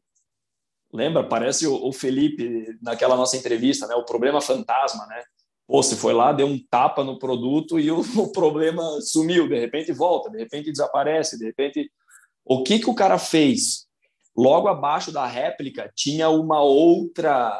Lembra? 0.91 1.27
Parece 1.27 1.65
o, 1.65 1.91
Felipe 1.91 2.77
naquela 2.81 3.15
nossa 3.15 3.37
entrevista, 3.37 3.87
né? 3.87 3.95
O 3.95 4.05
problema 4.05 4.41
fantasma, 4.41 5.05
né? 5.07 5.23
Pô, 5.67 5.81
você 5.81 5.95
foi 5.95 6.13
lá, 6.13 6.31
deu 6.31 6.47
um 6.47 6.59
tapa 6.69 7.03
no 7.03 7.17
produto 7.17 7.79
e 7.79 7.89
o, 7.91 7.99
o 8.17 8.31
problema 8.31 8.83
sumiu, 9.01 9.47
de 9.47 9.59
repente 9.59 9.91
volta, 9.91 10.29
de 10.29 10.37
repente 10.37 10.71
desaparece, 10.71 11.37
de 11.37 11.45
repente 11.45 11.91
o 12.45 12.63
que 12.63 12.79
que 12.79 12.89
o 12.89 12.95
cara 12.95 13.17
fez? 13.17 13.85
Logo 14.35 14.67
abaixo 14.67 15.11
da 15.11 15.25
réplica 15.25 15.91
tinha 15.95 16.29
uma 16.29 16.61
outra, 16.61 17.57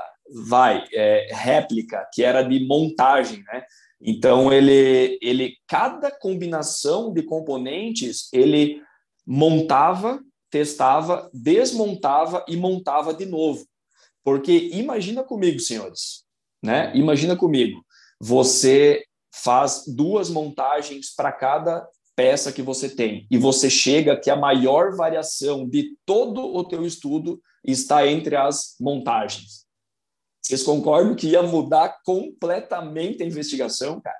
vai, 0.47 0.83
é, 0.91 1.27
réplica 1.31 2.07
que 2.11 2.23
era 2.23 2.41
de 2.41 2.65
montagem, 2.65 3.43
né? 3.43 3.63
Então 4.01 4.51
ele, 4.51 5.17
ele, 5.21 5.55
cada 5.65 6.11
combinação 6.11 7.13
de 7.13 7.23
componentes 7.23 8.27
ele 8.33 8.81
montava, 9.25 10.19
testava, 10.49 11.29
desmontava 11.33 12.43
e 12.47 12.57
montava 12.57 13.13
de 13.13 13.25
novo. 13.25 13.65
Porque 14.23 14.69
imagina 14.73 15.23
comigo, 15.23 15.59
senhores, 15.59 16.23
né? 16.61 16.91
Imagina 16.95 17.35
comigo, 17.35 17.85
você 18.23 19.03
faz 19.35 19.83
duas 19.85 20.29
montagens 20.29 21.13
para 21.13 21.29
cada 21.29 21.85
peça 22.15 22.53
que 22.53 22.61
você 22.61 22.87
tem 22.87 23.27
e 23.29 23.37
você 23.37 23.69
chega 23.69 24.17
que 24.17 24.29
a 24.29 24.35
maior 24.35 24.95
variação 24.95 25.67
de 25.67 25.97
todo 26.05 26.41
o 26.41 26.63
teu 26.63 26.85
estudo 26.85 27.41
está 27.65 28.07
entre 28.07 28.37
as 28.37 28.75
montagens. 28.79 29.65
Vocês 30.41 30.63
concordam 30.63 31.15
que 31.15 31.27
ia 31.27 31.43
mudar 31.43 31.97
completamente 32.05 33.21
a 33.21 33.25
investigação, 33.25 33.99
cara? 33.99 34.17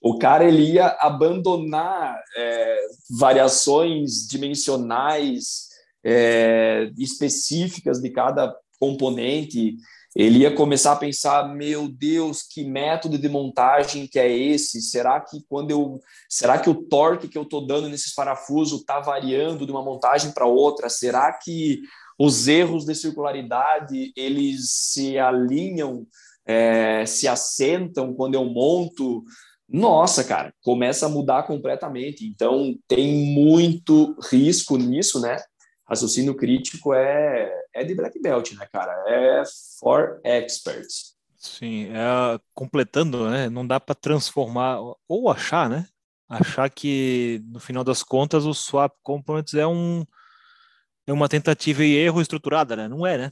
O 0.00 0.18
cara 0.18 0.44
ele 0.44 0.72
ia 0.72 0.86
abandonar 1.00 2.18
é, 2.34 2.80
variações 3.18 4.26
dimensionais 4.26 5.68
é, 6.02 6.90
específicas 6.96 8.00
de 8.00 8.08
cada 8.08 8.54
componente 8.78 9.76
ele 10.14 10.40
ia 10.40 10.54
começar 10.54 10.92
a 10.92 10.96
pensar, 10.96 11.54
meu 11.54 11.88
Deus, 11.88 12.42
que 12.42 12.64
método 12.64 13.16
de 13.16 13.28
montagem 13.28 14.06
que 14.06 14.18
é 14.18 14.30
esse? 14.30 14.82
Será 14.82 15.18
que 15.20 15.42
quando 15.48 15.70
eu, 15.70 16.00
será 16.28 16.58
que 16.58 16.68
o 16.68 16.74
torque 16.74 17.28
que 17.28 17.38
eu 17.38 17.44
estou 17.44 17.66
dando 17.66 17.88
nesses 17.88 18.14
parafusos 18.14 18.80
está 18.80 19.00
variando 19.00 19.64
de 19.64 19.72
uma 19.72 19.82
montagem 19.82 20.30
para 20.32 20.46
outra? 20.46 20.90
Será 20.90 21.32
que 21.32 21.80
os 22.18 22.46
erros 22.46 22.84
de 22.84 22.94
circularidade 22.94 24.12
eles 24.14 24.70
se 24.70 25.18
alinham, 25.18 26.06
é, 26.46 27.06
se 27.06 27.26
assentam 27.26 28.12
quando 28.12 28.34
eu 28.34 28.44
monto? 28.44 29.24
Nossa, 29.66 30.22
cara, 30.22 30.52
começa 30.60 31.06
a 31.06 31.08
mudar 31.08 31.44
completamente. 31.44 32.26
Então 32.26 32.76
tem 32.86 33.32
muito 33.32 34.14
risco 34.30 34.76
nisso, 34.76 35.18
né? 35.20 35.38
Raciocínio 35.92 36.34
crítico 36.34 36.94
é, 36.94 37.52
é 37.74 37.84
de 37.84 37.94
black 37.94 38.20
belt, 38.20 38.52
né, 38.52 38.66
cara? 38.72 38.92
É 39.06 39.42
for 39.78 40.20
experts. 40.24 41.14
Sim, 41.36 41.88
é, 41.88 42.40
completando, 42.54 43.28
né? 43.28 43.50
Não 43.50 43.66
dá 43.66 43.78
para 43.78 43.94
transformar 43.94 44.78
ou 45.08 45.30
achar, 45.30 45.68
né? 45.68 45.86
Achar 46.28 46.70
que 46.70 47.42
no 47.46 47.60
final 47.60 47.84
das 47.84 48.02
contas 48.02 48.46
o 48.46 48.54
swap 48.54 48.94
components 49.02 49.54
é 49.54 49.66
um 49.66 50.04
é 51.06 51.12
uma 51.12 51.28
tentativa 51.28 51.84
e 51.84 51.94
erro 51.96 52.22
estruturada, 52.22 52.76
né? 52.76 52.88
Não 52.88 53.06
é, 53.06 53.18
né? 53.18 53.30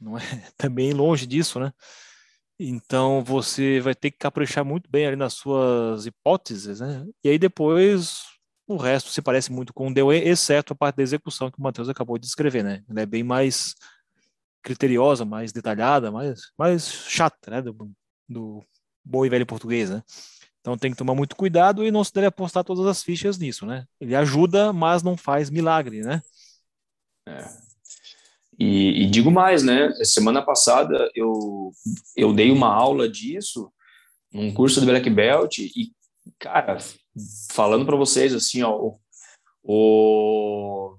Não 0.00 0.18
é 0.18 0.22
também 0.58 0.92
longe 0.92 1.26
disso, 1.26 1.58
né? 1.60 1.72
Então 2.58 3.24
você 3.24 3.80
vai 3.80 3.94
ter 3.94 4.10
que 4.10 4.18
caprichar 4.18 4.64
muito 4.64 4.90
bem 4.90 5.06
ali 5.06 5.16
nas 5.16 5.34
suas 5.34 6.04
hipóteses, 6.04 6.80
né? 6.80 7.06
E 7.24 7.30
aí 7.30 7.38
depois 7.38 8.31
o 8.72 8.76
resto 8.76 9.10
se 9.10 9.22
parece 9.22 9.52
muito 9.52 9.72
com 9.72 9.88
o 9.88 9.94
DOE, 9.94 10.18
exceto 10.18 10.72
a 10.72 10.76
parte 10.76 10.96
da 10.96 11.02
execução 11.02 11.50
que 11.50 11.58
o 11.58 11.62
Matheus 11.62 11.88
acabou 11.88 12.18
de 12.18 12.26
descrever, 12.26 12.62
né? 12.62 12.82
Ela 12.88 13.02
é 13.02 13.06
bem 13.06 13.22
mais 13.22 13.74
criteriosa, 14.62 15.24
mais 15.24 15.52
detalhada, 15.52 16.10
mais, 16.10 16.50
mais 16.56 16.88
chata, 17.08 17.50
né? 17.50 17.62
Do, 17.62 17.90
do 18.28 18.64
bom 19.04 19.26
e 19.26 19.28
velho 19.28 19.46
português, 19.46 19.90
né? 19.90 20.02
Então 20.60 20.78
tem 20.78 20.92
que 20.92 20.96
tomar 20.96 21.14
muito 21.14 21.34
cuidado 21.34 21.84
e 21.84 21.90
não 21.90 22.04
se 22.04 22.12
deve 22.12 22.28
apostar 22.28 22.62
todas 22.62 22.86
as 22.86 23.02
fichas 23.02 23.36
nisso, 23.36 23.66
né? 23.66 23.84
Ele 24.00 24.14
ajuda, 24.14 24.72
mas 24.72 25.02
não 25.02 25.16
faz 25.16 25.50
milagre, 25.50 26.02
né? 26.02 26.22
É. 27.26 27.44
E, 28.58 29.02
e, 29.02 29.06
digo 29.10 29.30
mais, 29.30 29.62
né? 29.62 29.92
Semana 30.04 30.40
passada 30.40 31.10
eu, 31.14 31.72
eu 32.16 32.32
dei 32.32 32.50
uma 32.50 32.72
aula 32.72 33.08
disso 33.08 33.72
num 34.32 34.52
curso 34.52 34.80
de 34.80 34.86
Black 34.86 35.08
Belt 35.10 35.58
e, 35.58 35.92
cara, 36.38 36.78
falando 37.50 37.86
para 37.86 37.96
vocês 37.96 38.34
assim, 38.34 38.62
ó, 38.62 38.94
o, 39.62 40.96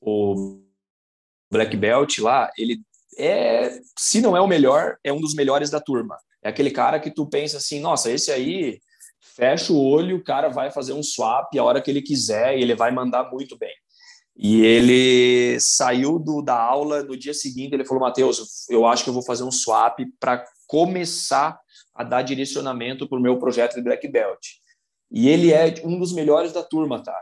o 0.00 0.62
Black 1.50 1.76
Belt 1.76 2.18
lá, 2.18 2.50
ele 2.56 2.80
é, 3.16 3.78
se 3.98 4.20
não 4.20 4.36
é 4.36 4.40
o 4.40 4.46
melhor, 4.46 4.96
é 5.04 5.12
um 5.12 5.20
dos 5.20 5.34
melhores 5.34 5.70
da 5.70 5.80
turma. 5.80 6.18
É 6.42 6.48
aquele 6.48 6.70
cara 6.70 7.00
que 7.00 7.10
tu 7.10 7.26
pensa 7.26 7.58
assim, 7.58 7.80
nossa, 7.80 8.10
esse 8.10 8.30
aí 8.30 8.80
fecha 9.20 9.72
o 9.72 9.82
olho, 9.82 10.16
o 10.16 10.24
cara 10.24 10.48
vai 10.48 10.70
fazer 10.70 10.92
um 10.92 11.02
swap 11.02 11.56
a 11.56 11.64
hora 11.64 11.80
que 11.80 11.90
ele 11.90 12.02
quiser 12.02 12.58
e 12.58 12.62
ele 12.62 12.74
vai 12.74 12.90
mandar 12.90 13.30
muito 13.30 13.56
bem. 13.56 13.72
E 14.36 14.62
ele 14.64 15.58
saiu 15.60 16.18
do, 16.18 16.42
da 16.42 16.60
aula 16.60 17.02
no 17.04 17.16
dia 17.16 17.32
seguinte, 17.32 17.72
ele 17.72 17.84
falou, 17.84 18.02
Matheus, 18.02 18.68
eu 18.68 18.84
acho 18.84 19.04
que 19.04 19.10
eu 19.10 19.14
vou 19.14 19.22
fazer 19.22 19.44
um 19.44 19.52
swap 19.52 20.00
para 20.18 20.44
começar 20.66 21.58
a 21.94 22.02
dar 22.02 22.22
direcionamento 22.22 23.08
para 23.08 23.18
o 23.18 23.22
meu 23.22 23.38
projeto 23.38 23.74
de 23.74 23.82
Black 23.82 24.06
Belt. 24.08 24.40
E 25.10 25.28
ele 25.28 25.52
é 25.52 25.74
um 25.84 25.98
dos 25.98 26.12
melhores 26.12 26.52
da 26.52 26.62
turma, 26.62 27.02
tá? 27.02 27.18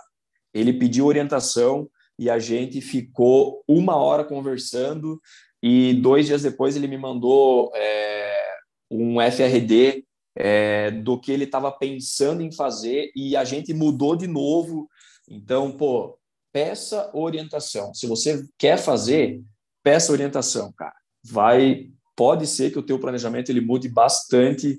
Ele 0.54 0.72
pediu 0.72 1.06
orientação 1.06 1.88
e 2.18 2.30
a 2.30 2.38
gente 2.38 2.80
ficou 2.80 3.62
uma 3.66 3.96
hora 3.96 4.24
conversando 4.24 5.20
e 5.62 5.94
dois 5.94 6.26
dias 6.26 6.42
depois 6.42 6.76
ele 6.76 6.86
me 6.86 6.98
mandou 6.98 7.70
é, 7.74 8.56
um 8.90 9.16
FRD 9.20 10.04
é, 10.36 10.90
do 10.90 11.18
que 11.20 11.30
ele 11.30 11.44
estava 11.44 11.70
pensando 11.70 12.42
em 12.42 12.52
fazer 12.52 13.10
e 13.14 13.36
a 13.36 13.44
gente 13.44 13.72
mudou 13.72 14.16
de 14.16 14.26
novo. 14.26 14.88
Então, 15.28 15.70
pô, 15.70 16.18
peça 16.52 17.10
orientação. 17.14 17.94
Se 17.94 18.06
você 18.06 18.44
quer 18.58 18.78
fazer, 18.78 19.42
peça 19.82 20.12
orientação, 20.12 20.72
cara. 20.72 20.94
Vai, 21.24 21.90
pode 22.16 22.46
ser 22.46 22.70
que 22.70 22.78
o 22.78 22.82
teu 22.82 22.98
planejamento 22.98 23.50
ele 23.50 23.60
mude 23.60 23.88
bastante 23.88 24.78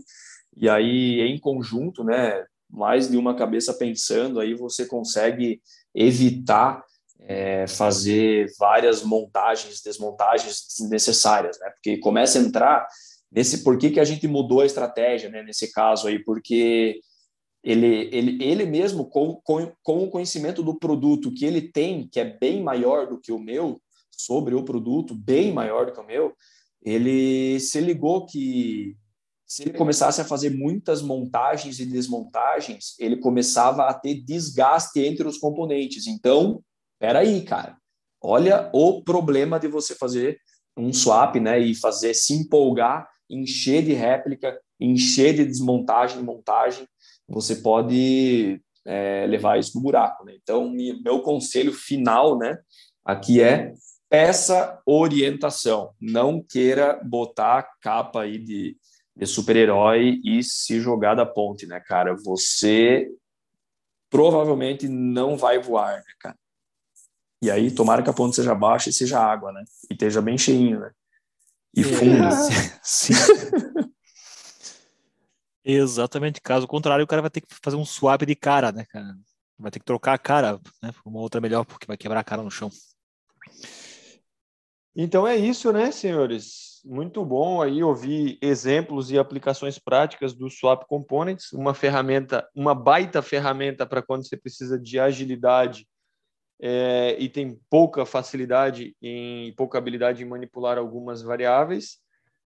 E 0.55 0.69
aí, 0.69 1.21
em 1.21 1.39
conjunto, 1.39 2.03
né, 2.03 2.45
mais 2.69 3.09
de 3.09 3.17
uma 3.17 3.35
cabeça 3.35 3.73
pensando, 3.73 4.39
aí 4.39 4.53
você 4.53 4.85
consegue 4.85 5.61
evitar 5.93 6.83
é, 7.19 7.67
fazer 7.67 8.51
várias 8.59 9.03
montagens, 9.03 9.81
desmontagens 9.81 10.65
desnecessárias, 10.67 11.59
né? 11.59 11.69
Porque 11.69 11.97
começa 11.97 12.37
a 12.37 12.41
entrar 12.41 12.87
nesse 13.31 13.63
por 13.63 13.77
que, 13.77 13.91
que 13.91 13.99
a 13.99 14.03
gente 14.03 14.27
mudou 14.27 14.61
a 14.61 14.65
estratégia, 14.65 15.29
né? 15.29 15.41
Nesse 15.43 15.71
caso 15.71 16.07
aí, 16.07 16.19
porque 16.19 16.99
ele, 17.63 18.09
ele, 18.11 18.43
ele 18.43 18.65
mesmo, 18.65 19.05
com, 19.05 19.39
com, 19.43 19.71
com 19.81 20.03
o 20.03 20.09
conhecimento 20.09 20.61
do 20.61 20.77
produto 20.77 21.33
que 21.33 21.45
ele 21.45 21.61
tem, 21.61 22.07
que 22.09 22.19
é 22.19 22.25
bem 22.25 22.61
maior 22.61 23.07
do 23.07 23.19
que 23.19 23.31
o 23.31 23.39
meu, 23.39 23.81
sobre 24.11 24.53
o 24.53 24.63
produto, 24.63 25.15
bem 25.15 25.51
maior 25.51 25.85
do 25.85 25.93
que 25.93 25.99
o 25.99 26.05
meu, 26.05 26.35
ele 26.83 27.59
se 27.59 27.79
ligou 27.79 28.25
que 28.25 28.97
se 29.45 29.63
ele 29.63 29.73
começasse 29.73 30.19
a 30.19 30.25
fazer 30.25 30.49
muitas 30.49 31.01
montagens 31.01 31.79
e 31.79 31.85
desmontagens, 31.85 32.95
ele 32.99 33.17
começava 33.17 33.85
a 33.87 33.93
ter 33.93 34.15
desgaste 34.15 34.99
entre 34.99 35.27
os 35.27 35.37
componentes. 35.37 36.07
Então, 36.07 36.61
peraí, 36.99 37.43
cara, 37.43 37.77
olha 38.21 38.69
o 38.73 39.03
problema 39.03 39.59
de 39.59 39.67
você 39.67 39.93
fazer 39.95 40.39
um 40.75 40.91
swap, 40.91 41.35
né, 41.35 41.59
e 41.59 41.75
fazer 41.75 42.13
se 42.15 42.33
empolgar, 42.33 43.07
encher 43.29 43.83
de 43.83 43.93
réplica, 43.93 44.59
encher 44.79 45.35
de 45.35 45.45
desmontagem 45.45 46.19
e 46.19 46.23
montagem, 46.23 46.87
você 47.27 47.57
pode 47.57 48.59
é, 48.85 49.27
levar 49.27 49.59
isso 49.59 49.75
no 49.75 49.83
buraco, 49.83 50.25
né? 50.25 50.35
Então, 50.41 50.69
meu 51.03 51.21
conselho 51.21 51.71
final, 51.71 52.37
né, 52.37 52.57
aqui 53.05 53.39
é 53.39 53.71
peça 54.13 54.79
orientação, 54.85 55.95
não 55.99 56.39
queira 56.39 57.01
botar 57.03 57.67
capa 57.81 58.21
aí 58.21 58.37
de, 58.37 58.77
de 59.15 59.25
super-herói 59.25 60.21
e 60.23 60.43
se 60.43 60.79
jogar 60.79 61.15
da 61.15 61.25
ponte, 61.25 61.65
né, 61.65 61.79
cara? 61.79 62.15
Você 62.23 63.09
provavelmente 64.11 64.87
não 64.87 65.35
vai 65.35 65.57
voar, 65.57 65.95
né, 65.95 66.13
cara? 66.19 66.37
E 67.41 67.49
aí, 67.49 67.71
tomara 67.71 68.03
que 68.03 68.09
a 68.11 68.13
ponte 68.13 68.35
seja 68.35 68.53
baixa 68.53 68.91
e 68.91 68.93
seja 68.93 69.19
água, 69.19 69.51
né? 69.51 69.63
E 69.89 69.95
esteja 69.95 70.21
bem 70.21 70.37
cheinho, 70.37 70.79
né? 70.79 70.91
E 71.75 71.81
é. 71.81 71.83
fundo. 71.83 72.29
Sim. 72.83 73.13
Exatamente. 75.65 76.39
Caso 76.39 76.67
contrário, 76.67 77.03
o 77.03 77.07
cara 77.07 77.23
vai 77.23 77.31
ter 77.31 77.41
que 77.41 77.47
fazer 77.63 77.77
um 77.77 77.85
swap 77.85 78.21
de 78.21 78.35
cara, 78.35 78.71
né, 78.71 78.85
cara? 78.85 79.15
Vai 79.57 79.71
ter 79.71 79.79
que 79.79 79.85
trocar 79.85 80.13
a 80.13 80.19
cara, 80.19 80.61
né? 80.83 80.91
Por 80.91 81.09
uma 81.09 81.19
outra 81.19 81.41
melhor, 81.41 81.65
porque 81.65 81.87
vai 81.87 81.97
quebrar 81.97 82.19
a 82.19 82.23
cara 82.23 82.43
no 82.43 82.51
chão. 82.51 82.69
Então 84.95 85.27
é 85.27 85.35
isso, 85.35 85.71
né, 85.71 85.91
senhores? 85.91 86.81
Muito 86.85 87.25
bom 87.25 87.61
aí 87.61 87.83
ouvir 87.83 88.37
exemplos 88.41 89.09
e 89.09 89.17
aplicações 89.17 89.79
práticas 89.79 90.33
do 90.33 90.49
Swap 90.49 90.83
Components, 90.85 91.51
uma 91.51 91.73
ferramenta, 91.73 92.47
uma 92.53 92.75
baita 92.75 93.21
ferramenta 93.21 93.85
para 93.85 94.03
quando 94.03 94.27
você 94.27 94.37
precisa 94.37 94.77
de 94.77 94.99
agilidade 94.99 95.87
é, 96.61 97.15
e 97.19 97.27
tem 97.27 97.59
pouca 97.69 98.05
facilidade 98.05 98.95
em 99.01 99.53
pouca 99.55 99.77
habilidade 99.77 100.21
em 100.21 100.27
manipular 100.27 100.77
algumas 100.77 101.23
variáveis, 101.23 101.97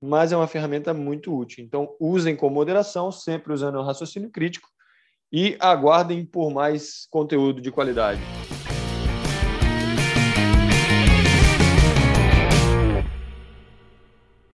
mas 0.01 0.33
é 0.33 0.37
uma 0.37 0.49
ferramenta 0.49 0.93
muito 0.93 1.37
útil. 1.37 1.65
Então 1.65 1.95
usem 2.01 2.35
com 2.35 2.51
moderação, 2.51 3.13
sempre 3.13 3.53
usando 3.53 3.77
o 3.77 3.85
raciocínio 3.85 4.31
crítico 4.31 4.69
e 5.33 5.57
aguardem 5.61 6.25
por 6.25 6.51
mais 6.51 7.07
conteúdo 7.11 7.61
de 7.61 7.71
qualidade. 7.71 8.21